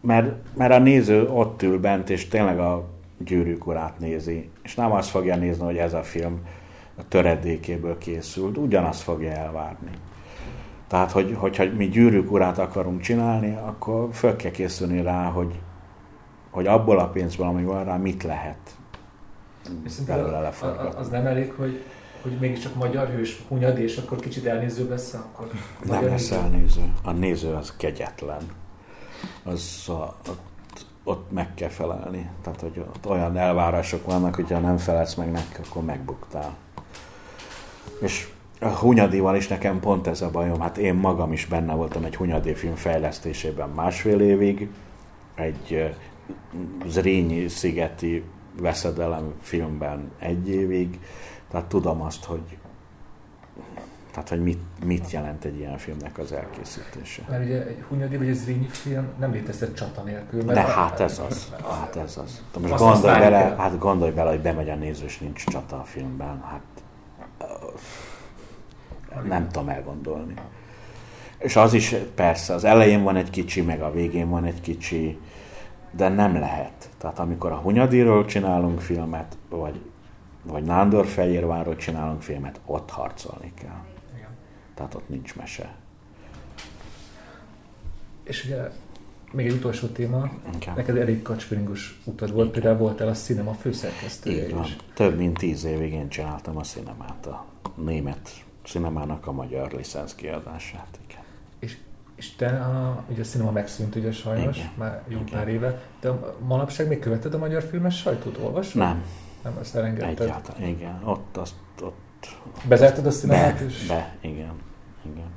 mert, 0.00 0.34
mert 0.54 0.72
a 0.72 0.78
néző 0.78 1.28
ott 1.28 1.62
ül 1.62 1.80
bent, 1.80 2.10
és 2.10 2.28
tényleg 2.28 2.58
a 2.58 2.84
gyűrűk 3.18 3.66
urát 3.66 3.98
nézi, 3.98 4.50
és 4.62 4.74
nem 4.74 4.92
azt 4.92 5.08
fogja 5.08 5.36
nézni, 5.36 5.64
hogy 5.64 5.76
ez 5.76 5.92
a 5.92 6.02
film 6.02 6.40
a 6.98 7.08
töredékéből 7.08 7.98
készült, 7.98 8.56
ugyanazt 8.56 9.02
fogja 9.02 9.30
elvárni. 9.30 9.90
Tehát, 10.88 11.10
hogy, 11.10 11.34
hogyha 11.38 11.64
mi 11.76 11.88
gyűrűk 11.88 12.32
urát 12.32 12.58
akarunk 12.58 13.00
csinálni, 13.00 13.58
akkor 13.66 14.08
föl 14.12 14.36
kell 14.36 14.50
készülni 14.50 15.02
rá, 15.02 15.24
hogy, 15.24 15.60
hogy 16.56 16.66
abból 16.66 16.98
a 16.98 17.08
pénzből, 17.08 17.46
ami 17.46 17.64
van 17.64 17.84
rá, 17.84 17.96
mit 17.96 18.22
lehet 18.22 18.76
belőle 20.06 20.40
leforgatni. 20.40 21.00
Az 21.00 21.08
nem 21.08 21.26
elég, 21.26 21.52
hogy, 21.56 21.84
hogy 22.22 22.36
mégiscsak 22.40 22.74
magyar 22.74 23.08
hős 23.08 23.42
Hunyadi, 23.48 23.82
és 23.82 23.96
akkor 23.96 24.18
kicsit 24.18 24.46
elnézőbb 24.46 24.88
lesz, 24.88 25.14
akkor 25.14 25.50
Nem 25.84 26.04
lesz 26.04 26.28
néző. 26.28 26.36
elnéző. 26.36 26.92
A 27.02 27.10
néző 27.10 27.52
az 27.52 27.76
kegyetlen. 27.76 28.42
Az 29.42 29.84
a, 29.88 30.16
ott, 30.28 30.86
ott 31.04 31.32
meg 31.32 31.54
kell 31.54 31.68
felelni. 31.68 32.30
Tehát, 32.42 32.60
hogy 32.60 32.78
ott 32.78 33.06
olyan 33.08 33.36
elvárások 33.36 34.06
vannak, 34.06 34.34
hogyha 34.34 34.58
nem 34.58 34.76
felelsz 34.76 35.14
meg 35.14 35.30
neki, 35.30 35.60
akkor 35.68 35.84
megbuktál. 35.84 36.56
És 38.00 38.28
a 38.60 38.68
Hunyadival 38.68 39.36
is 39.36 39.48
nekem 39.48 39.80
pont 39.80 40.06
ez 40.06 40.20
a 40.22 40.30
bajom. 40.30 40.60
Hát 40.60 40.78
én 40.78 40.94
magam 40.94 41.32
is 41.32 41.46
benne 41.46 41.74
voltam 41.74 42.04
egy 42.04 42.16
Hunyadi 42.16 42.54
film 42.54 42.74
fejlesztésében 42.74 43.68
másfél 43.68 44.20
évig, 44.20 44.68
egy 45.34 45.94
Zrínyi 46.86 47.48
szigeti 47.48 48.22
veszedelem 48.60 49.32
filmben 49.42 50.10
egy 50.18 50.48
évig, 50.48 50.98
tehát 51.50 51.66
tudom 51.66 52.00
azt, 52.00 52.24
hogy 52.24 52.42
tehát, 54.10 54.28
hogy 54.30 54.42
mit, 54.42 54.58
mit 54.84 55.10
jelent 55.10 55.44
egy 55.44 55.58
ilyen 55.58 55.78
filmnek 55.78 56.18
az 56.18 56.32
elkészítése. 56.32 57.22
Mert 57.28 57.44
ugye 57.44 57.66
egy 57.66 57.82
Hunyadi 57.88 58.16
vagy 58.16 58.28
egy 58.28 58.34
Zrínyi 58.34 58.66
film 58.68 59.06
nem 59.18 59.32
létezett 59.32 59.74
csata 59.74 60.02
nélkül. 60.02 60.44
mert 60.44 60.58
De 60.58 60.64
a- 60.64 60.68
hát 60.74 61.00
ez 61.00 61.18
az. 61.28 61.52
Hát 61.70 61.96
ez 61.96 62.16
az. 62.24 62.42
De 62.52 62.60
most 62.60 62.72
Azt 62.72 62.82
gondolj 62.82 63.18
bele, 63.18 63.38
kell. 63.42 63.56
hát 63.56 63.78
gondolj 63.78 64.10
bele, 64.10 64.30
hogy 64.30 64.40
bemegy 64.40 64.68
a 64.68 64.74
néző, 64.74 65.04
és 65.04 65.18
nincs 65.18 65.44
csata 65.44 65.76
a 65.80 65.84
filmben. 65.84 66.42
Hát 66.44 66.60
nem 69.28 69.48
tudom 69.48 69.68
elgondolni. 69.68 70.34
És 71.38 71.56
az 71.56 71.72
is 71.72 71.94
persze, 72.14 72.54
az 72.54 72.64
elején 72.64 73.02
van 73.02 73.16
egy 73.16 73.30
kicsi, 73.30 73.60
meg 73.62 73.82
a 73.82 73.92
végén 73.92 74.28
van 74.28 74.44
egy 74.44 74.60
kicsi, 74.60 75.18
de 75.96 76.08
nem 76.08 76.38
lehet. 76.38 76.90
Tehát 76.98 77.18
amikor 77.18 77.52
a 77.52 77.56
Hunyadiról 77.56 78.24
csinálunk 78.24 78.80
filmet, 78.80 79.36
vagy, 79.48 79.80
vagy 80.42 80.62
Nándorfehérvárról 80.62 81.76
csinálunk 81.76 82.22
filmet, 82.22 82.60
ott 82.66 82.90
harcolni 82.90 83.52
kell. 83.54 83.84
Igen. 84.16 84.28
Tehát 84.74 84.94
ott 84.94 85.08
nincs 85.08 85.36
mese. 85.36 85.74
És 88.22 88.44
ugye 88.44 88.70
még 89.32 89.46
egy 89.46 89.52
utolsó 89.52 89.86
téma, 89.86 90.30
Igen. 90.54 90.74
neked 90.74 90.96
elég 90.96 91.22
kacspiringos 91.22 92.00
utad 92.04 92.32
volt, 92.32 92.50
például 92.50 92.76
voltál 92.76 93.08
a 93.08 93.12
cinema 93.12 93.52
főszerkesztője 93.52 94.48
Így 94.48 94.56
is. 94.64 94.76
Több 94.94 95.16
mint 95.16 95.38
tíz 95.38 95.64
évig 95.64 95.92
én 95.92 96.08
csináltam 96.08 96.56
a 96.56 96.62
cinemát, 96.62 97.26
a 97.26 97.44
német 97.74 98.30
cinemának 98.64 99.26
a 99.26 99.32
magyar 99.32 99.72
licenszkiadását. 99.72 100.98
Igen. 101.08 101.24
És, 102.16 102.24
és 102.24 102.34
te, 102.36 102.46
a, 102.46 103.04
ugye 103.08 103.20
a 103.20 103.24
cinema 103.24 103.50
megszűnt 103.50 103.94
ugye 103.94 104.12
sajnos, 104.12 104.56
Igen. 104.56 104.70
már 104.74 105.02
jó 105.08 105.20
Igen. 105.20 105.38
pár 105.38 105.48
éve, 105.48 105.80
de 106.00 106.10
manapság 106.46 106.88
még 106.88 106.98
követed 106.98 107.34
a 107.34 107.38
magyar 107.38 107.62
filmes 107.62 107.96
sajtót, 107.96 108.38
olvasod? 108.38 108.82
Nem, 108.82 109.04
Nem, 109.42 109.56
azt 109.60 109.74
elengedted. 109.74 110.20
egyáltalán. 110.20 110.68
Igen, 110.68 111.00
ott, 111.04 111.36
azt, 111.36 111.54
ott 111.80 111.94
Bezártad 112.68 113.06
a 113.06 113.10
cinemát, 113.10 113.58
be, 113.58 113.64
és, 113.64 113.86
be, 113.86 114.14
igen, 114.20 114.52
igen. 115.02 115.30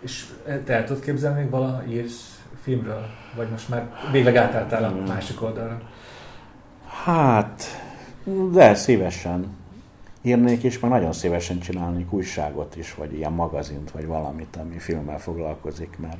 és 0.00 0.26
te 0.64 0.74
el 0.74 0.84
tudod 0.84 1.02
képzelni 1.02 1.40
még 1.40 1.50
vala 1.50 1.84
írsz 1.88 2.42
filmről? 2.62 3.06
Vagy 3.36 3.48
most 3.48 3.68
már 3.68 3.90
végleg 4.12 4.36
átálltál 4.36 4.84
a 4.84 5.04
másik 5.06 5.42
oldalra? 5.42 5.80
Hát, 7.04 7.62
de 8.52 8.74
szívesen 8.74 9.46
írnék, 10.24 10.62
és 10.62 10.78
már 10.78 10.90
nagyon 10.90 11.12
szívesen 11.12 11.60
csinálnék 11.60 12.12
újságot 12.12 12.76
is, 12.76 12.94
vagy 12.94 13.14
ilyen 13.14 13.32
magazint, 13.32 13.90
vagy 13.90 14.06
valamit, 14.06 14.56
ami 14.56 14.78
filmmel 14.78 15.18
foglalkozik, 15.18 15.98
mert 15.98 16.18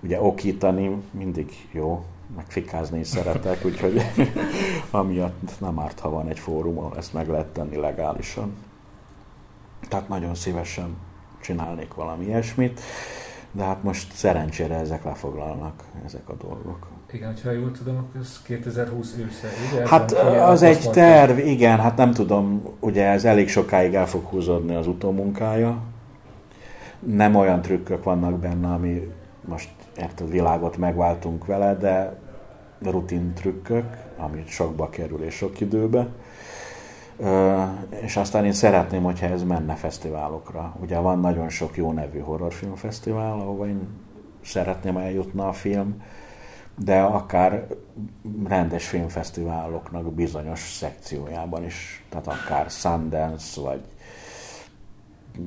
ugye 0.00 0.22
okítani 0.22 1.02
mindig 1.10 1.68
jó, 1.72 2.04
meg 2.36 2.44
fikázni 2.48 2.98
is 2.98 3.06
szeretek, 3.06 3.64
úgyhogy 3.64 4.02
amiatt 4.90 5.60
nem 5.60 5.78
árt, 5.78 6.00
ha 6.00 6.10
van 6.10 6.28
egy 6.28 6.38
fórum, 6.38 6.78
ahol 6.78 6.96
ezt 6.96 7.12
meg 7.12 7.28
lehet 7.28 7.46
tenni 7.46 7.76
legálisan. 7.76 8.56
Tehát 9.88 10.08
nagyon 10.08 10.34
szívesen 10.34 10.96
csinálnék 11.40 11.94
valami 11.94 12.24
ilyesmit, 12.24 12.80
de 13.52 13.64
hát 13.64 13.82
most 13.82 14.12
szerencsére 14.12 14.74
ezek 14.74 15.04
lefoglalnak, 15.04 15.84
ezek 16.04 16.28
a 16.28 16.34
dolgok. 16.34 16.97
Igen, 17.12 17.28
hogyha 17.28 17.50
jól 17.50 17.70
tudom, 17.70 17.96
akkor 17.96 18.20
ez 18.20 18.42
2020 18.42 19.14
ősze, 19.18 19.48
ugye? 19.72 19.88
Hát 19.88 20.12
az 20.48 20.62
egy 20.62 20.76
azt 20.76 20.90
terv, 20.90 21.38
igen, 21.38 21.78
hát 21.78 21.96
nem 21.96 22.12
tudom, 22.12 22.62
ugye 22.80 23.06
ez 23.06 23.24
elég 23.24 23.48
sokáig 23.48 23.94
el 23.94 24.06
fog 24.06 24.24
húzódni 24.24 24.74
az 24.74 24.86
utómunkája. 24.86 25.78
Nem 26.98 27.34
olyan 27.34 27.62
trükkök 27.62 28.04
vannak 28.04 28.38
benne, 28.38 28.68
ami 28.68 29.12
most 29.44 29.70
érted, 29.96 30.30
világot 30.30 30.76
megváltunk 30.76 31.46
vele, 31.46 31.74
de 31.74 32.18
rutin 32.82 33.32
trükkök, 33.34 33.96
ami 34.16 34.44
sokba 34.46 34.88
kerül 34.88 35.22
és 35.22 35.34
sok 35.34 35.60
időbe. 35.60 36.08
És 37.88 38.16
aztán 38.16 38.44
én 38.44 38.52
szeretném, 38.52 39.02
hogyha 39.02 39.26
ez 39.26 39.42
menne 39.42 39.74
fesztiválokra. 39.74 40.74
Ugye 40.80 40.98
van 40.98 41.20
nagyon 41.20 41.48
sok 41.48 41.76
jó 41.76 41.92
nevű 41.92 42.18
horrorfilmfesztivál, 42.18 43.32
ahova 43.32 43.66
én 43.66 43.88
szeretném 44.44 44.96
eljutna 44.96 45.48
a 45.48 45.52
film, 45.52 46.02
de 46.78 47.00
akár 47.00 47.66
rendes 48.48 48.88
filmfesztiváloknak 48.88 50.12
bizonyos 50.12 50.60
szekciójában 50.60 51.64
is, 51.64 52.04
tehát 52.08 52.26
akár 52.26 52.70
Sundance, 52.70 53.60
vagy 53.60 53.80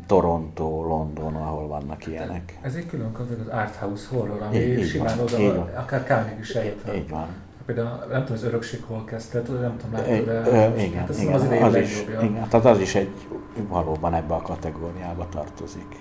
Toronto, 0.05 0.83
London, 0.87 1.35
ahol 1.35 1.67
vannak 1.67 2.07
ilyenek. 2.07 2.59
Ez 2.61 2.75
egy 2.75 2.85
külön 2.85 3.11
az 3.13 3.47
art 3.53 3.75
house 3.75 4.07
horror, 4.09 4.41
ami 4.41 4.57
Így- 4.57 4.79
így 4.79 4.87
simán 4.87 5.15
van, 5.17 5.25
oda, 5.25 5.39
így 5.39 5.55
van. 5.55 5.69
akár 5.75 6.03
Kánik 6.03 6.39
is 6.39 6.49
eljött. 6.55 6.95
Így 6.95 7.09
van. 7.09 7.27
Például 7.65 8.05
nem 8.09 8.19
tudom, 8.19 8.33
az 8.37 8.43
örökség 8.43 8.83
hol 8.87 9.03
kezdte, 9.03 9.41
tudod, 9.41 9.61
nem 9.61 9.77
tudom, 9.77 9.93
Ö, 9.93 9.97
látod, 10.11 10.25
de 10.25 10.67
ö, 10.67 10.77
igen, 10.77 10.99
hát 10.99 11.09
azt 11.09 11.21
igen, 11.21 11.33
az 11.33 11.47
az 11.61 11.75
is, 11.75 12.01
igen, 12.01 12.47
tehát 12.49 12.65
az 12.65 12.79
is 12.79 12.95
egy 12.95 13.09
valóban 13.67 14.13
ebbe 14.13 14.33
a 14.33 14.41
kategóriába 14.41 15.27
tartozik. 15.29 15.95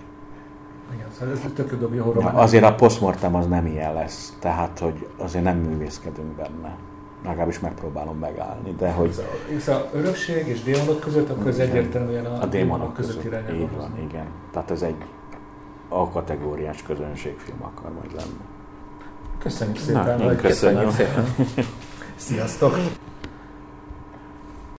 Igen, 0.94 1.06
szóval 1.18 1.34
ez 1.34 1.40
tök 1.54 1.76
jó 1.94 2.02
horror. 2.02 2.22
Ja, 2.22 2.28
azért 2.28 2.64
a 2.64 2.74
postmortem 2.74 3.34
az 3.34 3.46
nem 3.46 3.66
ilyen 3.66 3.94
lesz, 3.94 4.36
tehát 4.38 4.78
hogy 4.78 5.06
azért 5.16 5.44
nem 5.44 5.56
művészkedünk 5.56 6.36
benne. 6.36 6.76
Legalábbis 7.24 7.60
megpróbálom 7.60 8.18
megállni, 8.18 8.74
de 8.78 8.90
hogy 8.90 9.12
Szóval, 9.12 9.30
szóval 9.58 9.88
örökség 9.92 10.46
és 10.46 10.62
démonok 10.62 11.00
között, 11.00 11.30
akkor 11.30 11.46
ez 11.46 11.58
egyértelműen 11.58 12.24
a, 12.24 12.42
a 12.42 12.46
démonok 12.46 12.94
között. 12.94 13.24
Így 13.24 13.68
hoz. 13.74 13.76
van, 13.76 13.98
igen. 14.08 14.26
Tehát 14.52 14.70
ez 14.70 14.82
egy 14.82 15.04
A 15.88 16.08
kategóriás 16.08 16.82
közönségfilm 16.82 17.62
akar 17.62 17.92
majd 17.92 18.14
lenni. 18.14 18.40
Köszönjük 19.38 19.76
Na, 19.76 19.82
szépen, 19.82 20.22
hogy 20.22 20.36
köszönöm. 20.36 20.84
Köszönjük 20.84 21.14
szépen. 21.14 21.64
Sziasztok! 22.16 22.76